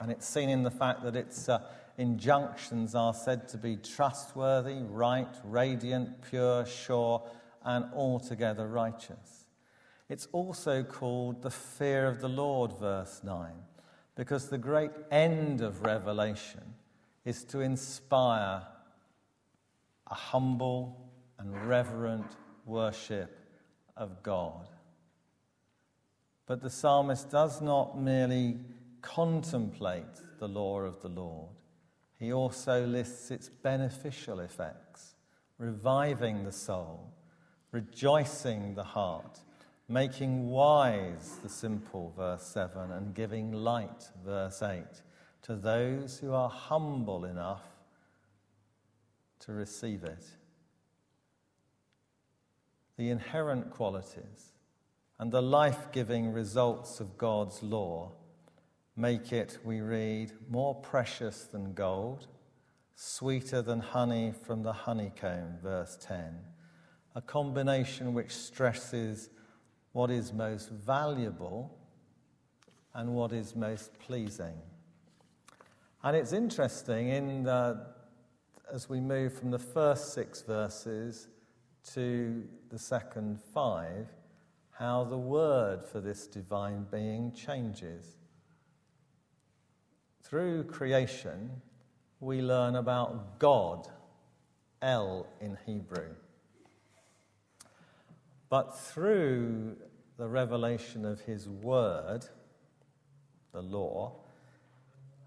and 0.00 0.10
it's 0.10 0.26
seen 0.26 0.48
in 0.48 0.64
the 0.64 0.70
fact 0.72 1.04
that 1.04 1.14
its 1.14 1.48
uh, 1.48 1.60
injunctions 1.96 2.96
are 2.96 3.14
said 3.14 3.48
to 3.50 3.56
be 3.56 3.76
trustworthy, 3.76 4.82
right, 4.82 5.32
radiant, 5.44 6.22
pure, 6.22 6.66
sure, 6.66 7.22
and 7.64 7.86
altogether 7.94 8.66
righteous. 8.66 9.46
It's 10.08 10.28
also 10.32 10.82
called 10.82 11.42
the 11.42 11.50
fear 11.50 12.06
of 12.06 12.20
the 12.20 12.28
Lord, 12.28 12.72
verse 12.78 13.20
9, 13.22 13.52
because 14.14 14.48
the 14.48 14.58
great 14.58 14.90
end 15.10 15.60
of 15.60 15.82
Revelation 15.82 16.74
is 17.24 17.44
to 17.44 17.60
inspire 17.60 18.62
a 20.10 20.14
humble 20.14 21.10
and 21.38 21.66
reverent 21.66 22.36
worship 22.64 23.38
of 23.96 24.22
God. 24.22 24.68
But 26.46 26.62
the 26.62 26.70
psalmist 26.70 27.30
does 27.30 27.60
not 27.60 28.00
merely 28.00 28.56
contemplate 29.02 30.38
the 30.38 30.48
law 30.48 30.80
of 30.80 31.02
the 31.02 31.08
Lord, 31.08 31.50
he 32.18 32.32
also 32.32 32.84
lists 32.84 33.30
its 33.30 33.48
beneficial 33.48 34.40
effects, 34.40 35.14
reviving 35.58 36.44
the 36.44 36.52
soul 36.52 37.12
rejoicing 37.72 38.74
the 38.74 38.84
heart, 38.84 39.40
making 39.88 40.48
wise 40.48 41.38
the 41.42 41.48
simple, 41.48 42.12
verse 42.16 42.42
7, 42.42 42.90
and 42.90 43.14
giving 43.14 43.52
light, 43.52 44.10
verse 44.24 44.62
8, 44.62 44.84
to 45.42 45.54
those 45.54 46.18
who 46.18 46.32
are 46.32 46.48
humble 46.48 47.24
enough 47.24 47.64
to 49.40 49.52
receive 49.52 50.04
it. 50.04 50.24
The 52.96 53.10
inherent 53.10 53.70
qualities 53.70 54.52
and 55.18 55.30
the 55.30 55.42
life 55.42 55.92
giving 55.92 56.32
results 56.32 57.00
of 57.00 57.18
God's 57.18 57.62
law 57.62 58.12
make 58.96 59.32
it, 59.32 59.58
we 59.64 59.80
read, 59.80 60.32
more 60.50 60.74
precious 60.74 61.44
than 61.44 61.74
gold, 61.74 62.26
sweeter 62.96 63.62
than 63.62 63.78
honey 63.78 64.32
from 64.44 64.64
the 64.64 64.72
honeycomb, 64.72 65.58
verse 65.62 65.96
10 66.00 66.34
a 67.18 67.20
combination 67.22 68.14
which 68.14 68.30
stresses 68.30 69.28
what 69.90 70.08
is 70.08 70.32
most 70.32 70.70
valuable 70.70 71.76
and 72.94 73.12
what 73.12 73.32
is 73.32 73.56
most 73.56 73.90
pleasing. 73.98 74.54
And 76.04 76.16
it's 76.16 76.32
interesting 76.32 77.08
in 77.08 77.42
the, 77.42 77.86
as 78.72 78.88
we 78.88 79.00
move 79.00 79.36
from 79.36 79.50
the 79.50 79.58
first 79.58 80.14
six 80.14 80.42
verses 80.42 81.26
to 81.94 82.44
the 82.70 82.78
second 82.78 83.40
five, 83.52 84.06
how 84.70 85.02
the 85.02 85.18
word 85.18 85.84
for 85.84 86.00
this 86.00 86.28
divine 86.28 86.86
being 86.88 87.32
changes. 87.32 88.16
Through 90.22 90.64
creation, 90.64 91.50
we 92.20 92.42
learn 92.42 92.76
about 92.76 93.40
God, 93.40 93.88
El 94.80 95.26
in 95.40 95.58
Hebrew. 95.66 96.14
But 98.50 98.78
through 98.78 99.76
the 100.16 100.28
revelation 100.28 101.04
of 101.04 101.20
his 101.20 101.48
word, 101.48 102.26
the 103.52 103.62
law, 103.62 104.14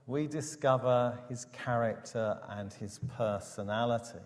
we 0.07 0.27
discover 0.27 1.19
his 1.29 1.45
character 1.45 2.39
and 2.49 2.73
his 2.73 2.99
personality. 3.17 4.19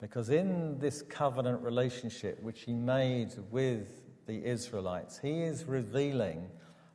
Because 0.00 0.30
in 0.30 0.78
this 0.80 1.02
covenant 1.02 1.62
relationship 1.62 2.42
which 2.42 2.62
he 2.62 2.72
made 2.72 3.34
with 3.50 4.02
the 4.26 4.44
Israelites, 4.44 5.18
he 5.18 5.42
is 5.42 5.64
revealing, 5.64 6.48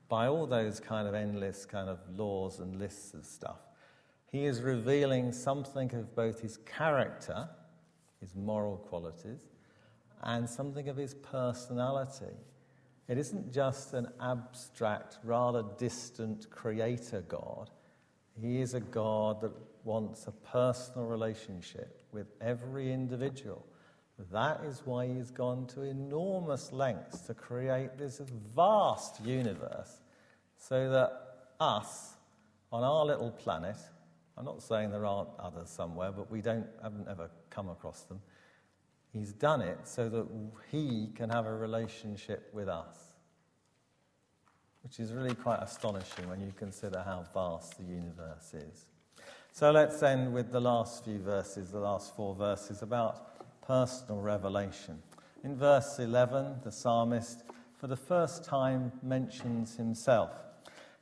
by 0.10 0.28
all 0.28 0.46
those 0.46 0.80
kind 0.80 1.08
of 1.08 1.14
endless 1.14 1.66
kind 1.66 1.90
of 1.90 2.00
laws 2.14 2.60
and 2.60 2.78
lists 2.78 3.14
of 3.14 3.26
stuff, 3.26 3.60
he 4.30 4.46
is 4.46 4.62
revealing 4.62 5.32
something 5.32 5.94
of 5.96 6.14
both 6.16 6.42
his 6.42 6.58
character, 6.66 7.50
his 8.20 8.36
moral 8.36 8.78
qualities, 8.78 9.48
and 10.24 10.50
something 10.50 10.90
of 10.90 10.98
his 10.98 11.14
personality. 11.14 12.36
It 13.08 13.18
isn't 13.18 13.54
just 13.54 13.94
an 13.94 14.08
abstract, 14.20 15.18
rather 15.24 15.64
distant 15.78 16.50
creator 16.50 17.22
God. 17.22 17.70
He 18.40 18.62
is 18.62 18.74
a 18.74 18.80
God 18.80 19.42
that 19.42 19.54
wants 19.84 20.28
a 20.28 20.32
personal 20.32 21.08
relationship 21.08 22.02
with 22.12 22.28
every 22.42 22.92
individual. 22.92 23.66
That 24.32 24.62
is 24.66 24.82
why 24.84 25.08
he's 25.08 25.32
gone 25.32 25.68
to 25.68 25.84
enormous 25.84 26.74
lengths 26.74 27.22
to 27.22 27.34
create 27.34 27.98
this 27.98 28.20
vast 28.56 29.24
universe 29.24 30.02
so 30.58 30.90
that 30.90 31.12
us, 31.60 32.16
on 32.72 32.84
our 32.84 33.06
little 33.06 33.32
planet, 33.32 33.78
I'm 34.36 34.46
not 34.46 34.62
saying 34.62 34.92
there 34.92 35.06
aren't 35.06 35.30
others 35.40 35.70
somewhere, 35.70 36.12
but 36.12 36.30
we 36.30 36.42
don't, 36.42 36.68
haven't 36.84 37.08
ever 37.08 37.30
come 37.50 37.70
across 37.70 38.02
them 38.02 38.20
He's 39.18 39.34
done 39.34 39.62
it 39.62 39.80
so 39.84 40.10
that 40.10 40.28
He 40.72 41.10
can 41.16 41.30
have 41.30 41.46
a 41.46 41.54
relationship 41.54 42.50
with 42.54 42.68
us. 42.68 42.96
which 44.84 45.02
is 45.02 45.12
really 45.12 45.36
quite 45.36 45.60
astonishing 45.62 46.30
when 46.30 46.40
you 46.40 46.54
consider 46.56 47.04
how 47.06 47.26
vast 47.34 47.78
the 47.78 47.84
universe 47.84 48.54
is. 48.54 48.86
So 49.52 49.70
let's 49.72 50.02
end 50.02 50.34
with 50.34 50.54
the 50.54 50.62
last 50.62 51.04
few 51.04 51.20
verses, 51.20 51.72
the 51.72 51.80
last 51.80 52.16
four 52.16 52.34
verses 52.34 52.82
about 52.82 53.62
personal 53.68 54.22
revelation. 54.22 55.02
In 55.44 55.58
verse 55.58 56.00
11, 56.00 56.62
the 56.64 56.72
psalmist, 56.72 57.44
for 57.76 57.88
the 57.88 57.98
first 57.98 58.46
time, 58.46 58.94
mentions 59.04 59.76
himself. 59.76 60.32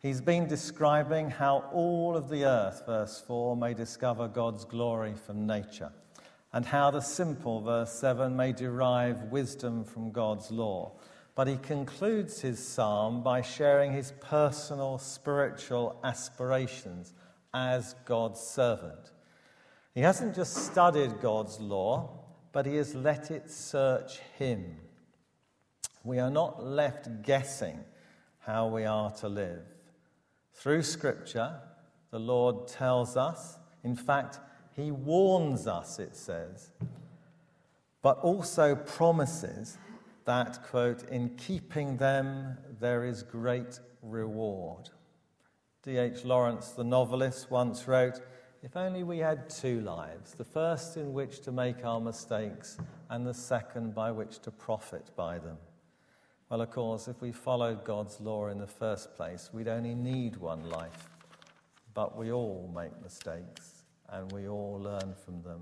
He's 0.01 0.21
been 0.21 0.47
describing 0.47 1.29
how 1.29 1.69
all 1.71 2.17
of 2.17 2.27
the 2.29 2.45
earth, 2.45 2.83
verse 2.87 3.23
4, 3.27 3.55
may 3.55 3.75
discover 3.75 4.27
God's 4.27 4.65
glory 4.65 5.13
from 5.13 5.45
nature, 5.45 5.91
and 6.55 6.65
how 6.65 6.89
the 6.89 7.01
simple, 7.01 7.59
verse 7.59 7.91
7, 7.91 8.33
may 8.33 8.53
derive 8.53 9.23
wisdom 9.23 9.83
from 9.83 10.11
God's 10.11 10.49
law. 10.49 10.93
But 11.35 11.49
he 11.49 11.57
concludes 11.57 12.39
his 12.39 12.65
psalm 12.65 13.21
by 13.23 13.41
sharing 13.41 13.91
his 13.91 14.13
personal 14.21 14.97
spiritual 14.97 15.99
aspirations 16.01 17.13
as 17.53 17.93
God's 18.05 18.39
servant. 18.39 19.11
He 19.93 19.99
hasn't 19.99 20.33
just 20.33 20.55
studied 20.55 21.19
God's 21.19 21.59
law, 21.59 22.23
but 22.53 22.65
he 22.65 22.77
has 22.77 22.95
let 22.95 23.31
it 23.31 23.51
search 23.51 24.19
him. 24.39 24.77
We 26.05 26.19
are 26.19 26.31
not 26.31 26.65
left 26.65 27.21
guessing 27.21 27.81
how 28.39 28.67
we 28.67 28.85
are 28.85 29.11
to 29.15 29.27
live. 29.27 29.63
Through 30.53 30.83
Scripture, 30.83 31.59
the 32.11 32.19
Lord 32.19 32.69
tells 32.69 33.17
us, 33.17 33.57
in 33.83 33.97
fact, 33.97 34.39
he 34.75 34.91
warns 34.91 35.67
us, 35.67 35.99
it 35.99 36.15
says, 36.15 36.71
but 38.01 38.17
also 38.19 38.75
promises 38.75 39.77
that, 40.25 40.63
quote, 40.63 41.03
in 41.09 41.29
keeping 41.37 41.97
them 41.97 42.57
there 42.79 43.05
is 43.05 43.23
great 43.23 43.79
reward. 44.01 44.89
D.H. 45.83 46.25
Lawrence, 46.25 46.71
the 46.71 46.83
novelist, 46.83 47.51
once 47.51 47.87
wrote 47.87 48.19
If 48.63 48.75
only 48.75 49.03
we 49.03 49.19
had 49.19 49.49
two 49.49 49.81
lives, 49.81 50.33
the 50.33 50.43
first 50.43 50.97
in 50.97 51.13
which 51.13 51.41
to 51.41 51.51
make 51.51 51.85
our 51.85 52.01
mistakes, 52.01 52.77
and 53.09 53.25
the 53.25 53.33
second 53.33 53.93
by 53.93 54.11
which 54.11 54.39
to 54.39 54.51
profit 54.51 55.11
by 55.15 55.37
them. 55.37 55.57
Well, 56.49 56.61
of 56.61 56.71
course, 56.71 57.07
if 57.07 57.21
we 57.21 57.31
followed 57.31 57.83
God's 57.85 58.19
law 58.19 58.47
in 58.47 58.57
the 58.57 58.67
first 58.67 59.15
place, 59.15 59.49
we'd 59.53 59.67
only 59.67 59.95
need 59.95 60.37
one 60.37 60.69
life. 60.69 61.09
But 61.93 62.17
we 62.17 62.31
all 62.31 62.71
make 62.75 63.01
mistakes, 63.01 63.74
and 64.09 64.31
we 64.31 64.47
all 64.47 64.79
learn 64.81 65.13
from 65.23 65.41
them, 65.41 65.61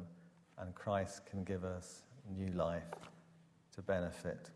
and 0.58 0.74
Christ 0.76 1.26
can 1.26 1.44
give 1.44 1.64
us 1.64 2.04
new 2.38 2.52
life 2.54 2.84
to 3.76 3.82
benefit. 3.82 4.50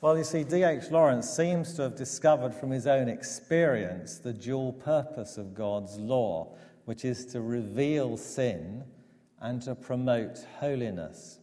Well, 0.00 0.16
you 0.16 0.24
see, 0.24 0.44
D.H. 0.44 0.90
Lawrence 0.90 1.28
seems 1.28 1.74
to 1.74 1.82
have 1.82 1.94
discovered 1.94 2.54
from 2.54 2.70
his 2.70 2.86
own 2.86 3.08
experience 3.08 4.16
the 4.16 4.32
dual 4.32 4.72
purpose 4.72 5.36
of 5.36 5.54
God's 5.54 5.98
law, 5.98 6.56
which 6.86 7.04
is 7.04 7.26
to 7.26 7.40
reveal 7.42 8.16
sin 8.16 8.84
and 9.40 9.60
to 9.62 9.74
promote 9.74 10.46
holiness. 10.58 11.38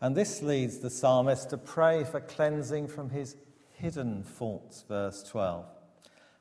And 0.00 0.16
this 0.16 0.42
leads 0.42 0.78
the 0.78 0.90
psalmist 0.90 1.50
to 1.50 1.58
pray 1.58 2.02
for 2.02 2.20
cleansing 2.20 2.88
from 2.88 3.10
his 3.10 3.36
hidden 3.74 4.24
faults, 4.24 4.84
verse 4.88 5.22
12, 5.22 5.64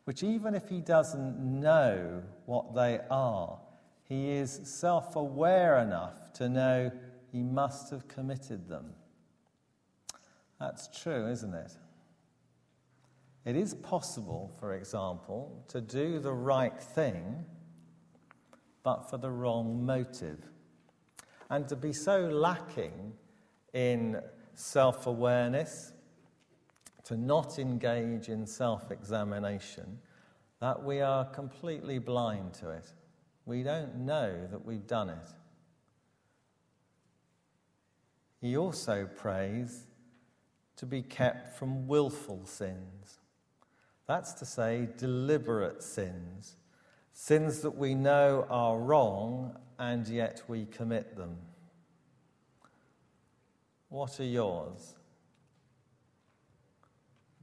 which 0.06 0.24
even 0.24 0.56
if 0.56 0.68
he 0.68 0.80
doesn't 0.80 1.38
know 1.38 2.24
what 2.48 2.74
they 2.74 3.02
are, 3.12 3.60
he 4.12 4.30
is 4.30 4.60
self 4.66 5.16
aware 5.16 5.78
enough 5.80 6.34
to 6.34 6.50
know 6.50 6.92
he 7.32 7.42
must 7.42 7.90
have 7.92 8.10
committed 8.10 8.68
them. 8.68 8.88
That's 10.60 10.90
true, 11.02 11.28
isn't 11.28 11.54
it? 11.54 11.72
It 13.46 13.56
is 13.56 13.74
possible, 13.74 14.52
for 14.60 14.74
example, 14.74 15.64
to 15.70 15.80
do 15.80 16.20
the 16.20 16.34
right 16.34 16.78
thing, 16.78 17.46
but 18.84 19.10
for 19.10 19.18
the 19.18 19.32
wrong 19.32 19.86
motive. 19.86 20.44
And 21.50 21.66
to 21.70 21.78
be 21.78 21.94
so 21.94 22.20
lacking 22.28 23.14
in 23.72 24.20
self 24.56 25.08
awareness, 25.08 25.94
to 27.06 27.16
not 27.16 27.60
engage 27.60 28.28
in 28.28 28.46
self 28.46 28.92
examination, 28.92 30.00
that 30.60 30.84
we 30.84 31.00
are 31.00 31.24
completely 31.24 31.98
blind 31.98 32.54
to 32.56 32.72
it. 32.72 32.92
We 33.52 33.64
don't 33.64 34.06
know 34.06 34.48
that 34.50 34.66
we've 34.66 34.88
done 34.88 35.10
it. 35.10 35.28
He 38.40 38.56
also 38.56 39.10
prays 39.14 39.88
to 40.78 40.86
be 40.86 41.02
kept 41.02 41.58
from 41.60 41.86
willful 41.86 42.46
sins. 42.46 43.20
That's 44.08 44.32
to 44.36 44.46
say, 44.46 44.88
deliberate 44.98 45.84
sins, 45.84 46.56
sins 47.12 47.60
that 47.60 47.72
we 47.72 47.94
know 47.94 48.48
are 48.50 48.80
wrong 48.80 49.58
and 49.78 50.08
yet 50.08 50.44
we 50.48 50.66
commit 50.66 51.18
them. 51.18 51.36
What 53.90 54.18
are 54.22 54.24
yours? 54.24 54.96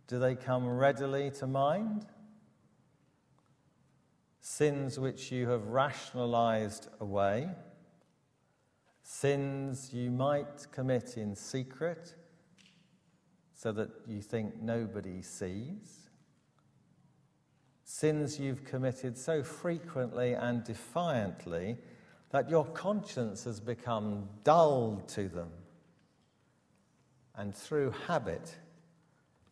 Do 0.07 0.19
they 0.19 0.37
come 0.37 0.67
readily 0.67 1.31
to 1.33 1.47
mind? 1.47 2.07
Sins 4.51 4.99
which 4.99 5.30
you 5.30 5.46
have 5.51 5.66
rationalized 5.66 6.88
away, 7.01 7.51
sins 9.03 9.92
you 9.92 10.11
might 10.11 10.66
commit 10.72 11.18
in 11.18 11.36
secret 11.36 12.14
so 13.53 13.72
that 13.72 13.90
you 14.07 14.22
think 14.22 14.61
nobody 14.62 15.20
sees. 15.20 16.09
Sins 17.84 18.40
you've 18.40 18.64
committed 18.64 19.18
so 19.18 19.42
frequently 19.42 20.32
and 20.32 20.64
defiantly 20.64 21.76
that 22.30 22.49
your 22.49 22.64
conscience 22.64 23.44
has 23.44 23.61
become 23.61 24.30
dulled 24.44 25.07
to 25.09 25.28
them 25.28 25.51
and 27.36 27.55
through 27.55 27.92
habit 28.07 28.57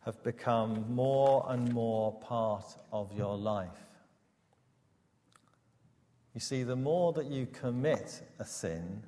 have 0.01 0.21
become 0.25 0.87
more 0.89 1.45
and 1.51 1.71
more 1.75 2.19
part 2.21 2.65
of 2.91 3.13
your 3.13 3.37
life. 3.37 3.86
You 6.37 6.41
see, 6.41 6.65
the 6.65 6.77
more 6.77 7.15
that 7.15 7.31
you 7.31 7.47
commit 7.47 8.21
a 8.39 8.45
sin, 8.45 9.03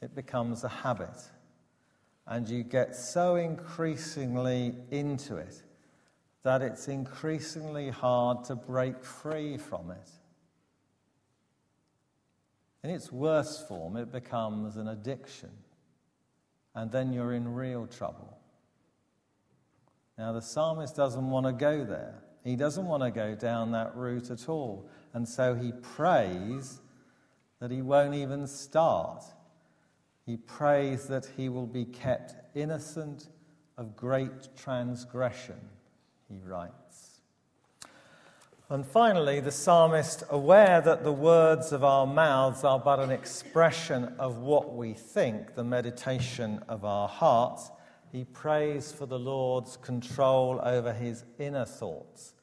it 0.00 0.14
becomes 0.14 0.64
a 0.64 0.70
habit 0.70 1.20
and 2.26 2.48
you 2.48 2.62
get 2.62 2.96
so 2.96 3.36
increasingly 3.36 4.74
into 4.90 5.36
it 5.36 5.62
that 6.42 6.62
it's 6.62 6.88
increasingly 6.88 7.90
hard 7.90 8.42
to 8.44 8.56
break 8.56 9.04
free 9.04 9.58
from 9.58 9.90
it. 9.90 10.08
In 12.82 12.88
its 12.88 13.12
worst 13.12 13.68
form, 13.68 13.98
it 13.98 14.10
becomes 14.10 14.76
an 14.76 14.88
addiction, 14.88 15.50
and 16.74 16.90
then 16.90 17.12
you're 17.12 17.34
in 17.34 17.52
real 17.52 17.86
trouble. 17.86 18.38
Now, 20.16 20.32
the 20.32 20.40
psalmist 20.40 20.96
doesn't 20.96 21.28
want 21.28 21.44
to 21.44 21.52
go 21.52 21.84
there. 21.84 22.23
He 22.44 22.56
doesn't 22.56 22.86
want 22.86 23.02
to 23.02 23.10
go 23.10 23.34
down 23.34 23.72
that 23.72 23.96
route 23.96 24.30
at 24.30 24.48
all. 24.48 24.88
And 25.14 25.28
so 25.28 25.54
he 25.54 25.72
prays 25.72 26.80
that 27.60 27.70
he 27.70 27.82
won't 27.82 28.14
even 28.14 28.46
start 28.46 29.24
he 30.26 30.36
prays 30.36 31.06
that 31.08 31.26
he 31.36 31.48
will 31.48 31.66
be 31.66 31.84
kept 31.84 32.34
innocent 32.56 33.28
of 33.76 33.94
great 33.94 34.56
transgression, 34.56 35.60
he 36.28 36.38
writes. 36.38 37.20
And 38.70 38.86
finally, 38.86 39.40
the 39.40 39.50
psalmist, 39.50 40.24
aware 40.30 40.80
that 40.80 41.04
the 41.04 41.12
words 41.12 41.72
of 41.72 41.84
our 41.84 42.06
mouths 42.06 42.64
are 42.64 42.78
but 42.78 42.98
an 42.98 43.10
expression 43.10 44.14
of 44.18 44.38
what 44.38 44.74
we 44.74 44.94
think, 44.94 45.54
the 45.54 45.64
meditation 45.64 46.64
of 46.68 46.84
our 46.84 47.06
hearts, 47.06 47.70
he 48.14 48.22
prays 48.22 48.92
for 48.92 49.06
the 49.06 49.18
Lord's 49.18 49.76
control 49.76 50.60
over 50.62 50.92
his 50.92 51.24
inner 51.40 51.64
thoughts 51.64 52.34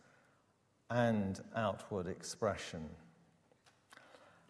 and 0.89 1.39
outward 1.55 2.07
expression. 2.07 2.89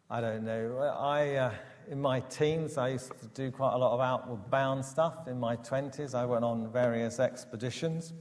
I 0.09 0.19
don't 0.19 0.43
know. 0.43 0.79
I, 0.79 1.35
uh, 1.35 1.53
in 1.91 2.01
my 2.01 2.21
teens, 2.21 2.75
I 2.75 2.89
used 2.89 3.11
to 3.19 3.27
do 3.35 3.51
quite 3.51 3.75
a 3.75 3.77
lot 3.77 3.93
of 3.93 3.99
outward 3.99 4.49
bound 4.49 4.83
stuff. 4.83 5.27
In 5.27 5.39
my 5.39 5.57
20s, 5.57 6.15
I 6.15 6.25
went 6.25 6.43
on 6.43 6.71
various 6.71 7.19
expeditions. 7.19 8.13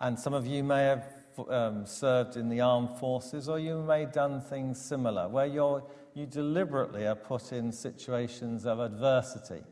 And 0.00 0.18
some 0.18 0.34
of 0.34 0.48
you 0.48 0.64
may 0.64 0.82
have 0.82 1.06
um, 1.48 1.86
served 1.86 2.36
in 2.36 2.48
the 2.48 2.62
armed 2.62 2.98
forces, 2.98 3.48
or 3.48 3.60
you 3.60 3.80
may 3.80 4.00
have 4.00 4.12
done 4.12 4.40
things 4.40 4.80
similar, 4.80 5.28
where 5.28 5.46
you're, 5.46 5.84
you 6.14 6.26
deliberately 6.26 7.06
are 7.06 7.14
put 7.14 7.52
in 7.52 7.70
situations 7.70 8.66
of 8.66 8.80
adversity. 8.80 9.62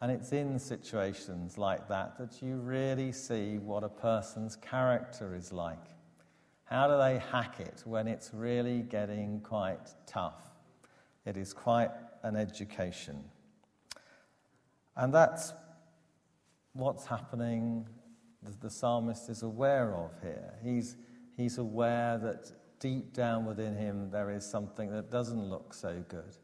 And 0.00 0.12
it's 0.12 0.32
in 0.32 0.58
situations 0.58 1.58
like 1.58 1.88
that 1.88 2.18
that 2.18 2.40
you 2.40 2.56
really 2.56 3.10
see 3.10 3.58
what 3.58 3.82
a 3.82 3.88
person's 3.88 4.54
character 4.56 5.34
is 5.34 5.52
like. 5.52 5.86
How 6.64 6.86
do 6.86 6.96
they 6.98 7.18
hack 7.32 7.60
it 7.60 7.82
when 7.84 8.06
it's 8.06 8.32
really 8.32 8.82
getting 8.82 9.40
quite 9.40 9.88
tough? 10.06 10.50
It 11.24 11.36
is 11.36 11.52
quite 11.52 11.90
an 12.22 12.36
education. 12.36 13.24
And 14.96 15.12
that's 15.12 15.52
what's 16.74 17.06
happening 17.06 17.88
the, 18.42 18.52
the 18.60 18.70
psalmist 18.70 19.28
is 19.28 19.42
aware 19.42 19.94
of 19.94 20.12
here. 20.22 20.54
He's, 20.62 20.96
he's 21.36 21.58
aware 21.58 22.18
that 22.18 22.52
deep 22.78 23.12
down 23.12 23.46
within 23.46 23.76
him 23.76 24.10
there 24.10 24.30
is 24.30 24.44
something 24.44 24.90
that 24.90 25.10
doesn't 25.10 25.42
look 25.42 25.74
so 25.74 26.04
good. 26.08 26.36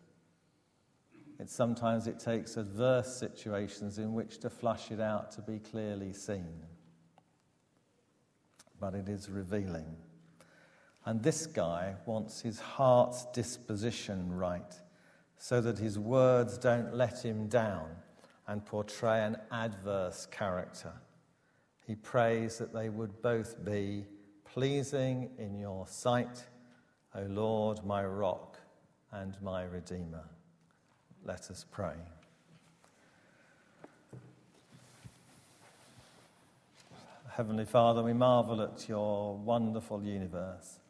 It, 1.39 1.51
sometimes 1.51 2.07
it 2.07 2.21
takes 2.21 2.57
adverse 2.57 3.17
situations 3.17 3.99
in 3.99 4.15
which 4.15 4.39
to 4.39 4.51
flush 4.51 4.91
it 4.91 5.01
out 5.01 5.33
to 5.33 5.43
be 5.43 5.59
clearly 5.59 6.13
seen. 6.13 6.63
But 8.79 8.95
it 8.95 9.09
is 9.09 9.29
revealing. 9.29 9.97
And 11.05 11.23
this 11.23 11.47
guy 11.47 11.97
wants 12.07 12.41
his 12.41 12.61
heart's 12.61 13.27
disposition 13.27 14.33
right 14.33 14.75
so 15.37 15.61
that 15.61 15.79
his 15.79 15.99
words 15.99 16.57
don't 16.57 16.95
let 16.95 17.25
him 17.25 17.49
down 17.49 17.91
and 18.47 18.65
portray 18.65 19.23
an 19.23 19.37
adverse 19.51 20.27
character. 20.27 20.93
He 21.87 21.95
prays 21.95 22.59
that 22.59 22.73
they 22.73 22.89
would 22.89 23.21
both 23.21 23.63
be 23.65 24.07
pleasing 24.45 25.31
in 25.39 25.59
your 25.59 25.87
sight, 25.87 26.45
O 27.15 27.23
Lord, 27.23 27.85
my 27.85 28.05
rock 28.05 28.59
and 29.13 29.37
my 29.43 29.65
redeemer. 29.65 30.25
Let 31.27 31.51
us 31.51 31.65
pray. 31.71 31.95
Heavenly 37.31 37.65
Father, 37.65 38.03
we 38.03 38.13
marvel 38.13 38.61
at 38.61 38.87
your 38.91 39.35
wonderful 39.37 40.05
universe. 40.05 40.81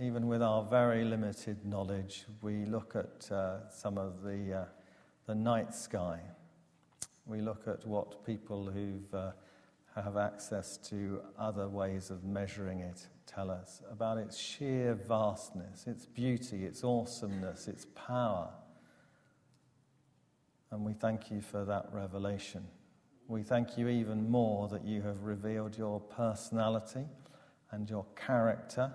Even 0.00 0.26
with 0.26 0.42
our 0.42 0.64
very 0.64 1.04
limited 1.04 1.64
knowledge, 1.64 2.24
we 2.40 2.64
look 2.64 2.96
at 2.96 3.30
uh, 3.30 3.70
some 3.70 3.98
of 3.98 4.24
the, 4.24 4.52
uh, 4.52 4.64
the 5.26 5.34
night 5.36 5.72
sky. 5.72 6.18
We 7.24 7.40
look 7.40 7.68
at 7.68 7.86
what 7.86 8.26
people 8.26 8.68
who've 8.68 9.14
uh, 9.14 9.30
have 9.94 10.16
access 10.16 10.76
to 10.88 11.20
other 11.38 11.68
ways 11.68 12.10
of 12.10 12.24
measuring 12.24 12.80
it 12.80 13.06
tell 13.26 13.48
us 13.48 13.80
about 13.90 14.18
its 14.18 14.36
sheer 14.36 14.94
vastness, 14.94 15.86
its 15.86 16.04
beauty, 16.04 16.64
its 16.64 16.82
awesomeness, 16.82 17.68
its 17.68 17.86
power. 17.94 18.50
And 20.72 20.86
we 20.86 20.94
thank 20.94 21.30
you 21.30 21.42
for 21.42 21.66
that 21.66 21.90
revelation. 21.92 22.64
We 23.28 23.42
thank 23.42 23.76
you 23.76 23.88
even 23.88 24.30
more 24.30 24.68
that 24.68 24.86
you 24.86 25.02
have 25.02 25.22
revealed 25.22 25.76
your 25.76 26.00
personality 26.00 27.04
and 27.70 27.88
your 27.88 28.06
character 28.16 28.90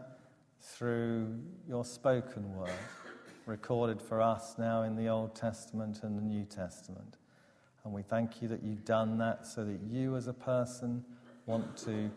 through 0.60 1.40
your 1.70 1.86
spoken 1.86 2.56
word, 2.56 2.72
recorded 3.46 4.02
for 4.02 4.22
us 4.22 4.56
now 4.58 4.82
in 4.82 4.96
the 4.96 5.08
Old 5.08 5.36
Testament 5.36 6.00
and 6.02 6.18
the 6.18 6.24
New 6.24 6.46
Testament. 6.46 7.18
And 7.84 7.94
we 7.94 8.02
thank 8.02 8.42
you 8.42 8.48
that 8.48 8.64
you've 8.64 8.84
done 8.84 9.20
that 9.20 9.46
so 9.46 9.64
that 9.64 9.80
you 9.88 10.16
as 10.16 10.28
a 10.28 10.34
person 10.34 11.06
want 11.46 11.78
to 11.86 12.10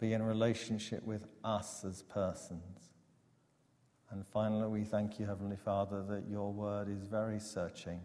be 0.00 0.14
in 0.14 0.22
relationship 0.22 1.04
with 1.04 1.26
us 1.44 1.84
as 1.84 2.02
persons. 2.02 2.92
And 4.10 4.26
finally, 4.26 4.68
we 4.68 4.84
thank 4.84 5.20
you, 5.20 5.26
Heavenly 5.26 5.56
Father, 5.56 6.02
that 6.08 6.24
your 6.30 6.50
word 6.50 6.88
is 6.88 7.04
very 7.04 7.38
searching. 7.38 8.00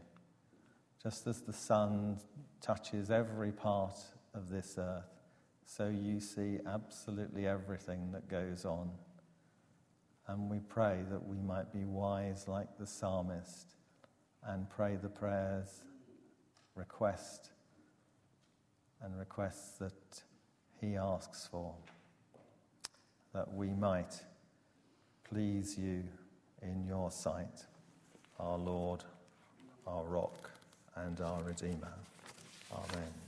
Just 1.01 1.27
as 1.27 1.41
the 1.41 1.53
sun 1.53 2.19
touches 2.61 3.11
every 3.11 3.51
part 3.51 3.97
of 4.33 4.49
this 4.49 4.75
earth, 4.77 5.21
so 5.65 5.87
you 5.89 6.19
see 6.19 6.59
absolutely 6.65 7.45
everything 7.45 8.11
that 8.13 8.27
goes 8.27 8.65
on. 8.65 8.89
And 10.27 10.49
we 10.49 10.59
pray 10.59 11.03
that 11.09 11.25
we 11.25 11.37
might 11.37 11.71
be 11.71 11.85
wise 11.85 12.47
like 12.47 12.77
the 12.77 12.87
psalmist 12.87 13.75
and 14.43 14.69
pray 14.69 14.95
the 14.95 15.09
prayers 15.09 15.83
request 16.75 17.51
and 19.01 19.17
requests 19.17 19.77
that 19.77 20.23
he 20.81 20.95
asks 20.95 21.47
for, 21.49 21.73
that 23.33 23.53
we 23.53 23.69
might 23.69 24.21
please 25.29 25.77
you 25.77 26.03
in 26.61 26.85
your 26.85 27.11
sight, 27.11 27.65
our 28.39 28.57
Lord, 28.57 29.03
our 29.85 30.03
rock, 30.03 30.51
and 31.05 31.19
our 31.21 31.41
Redeemer. 31.43 31.93
Amen. 32.71 33.26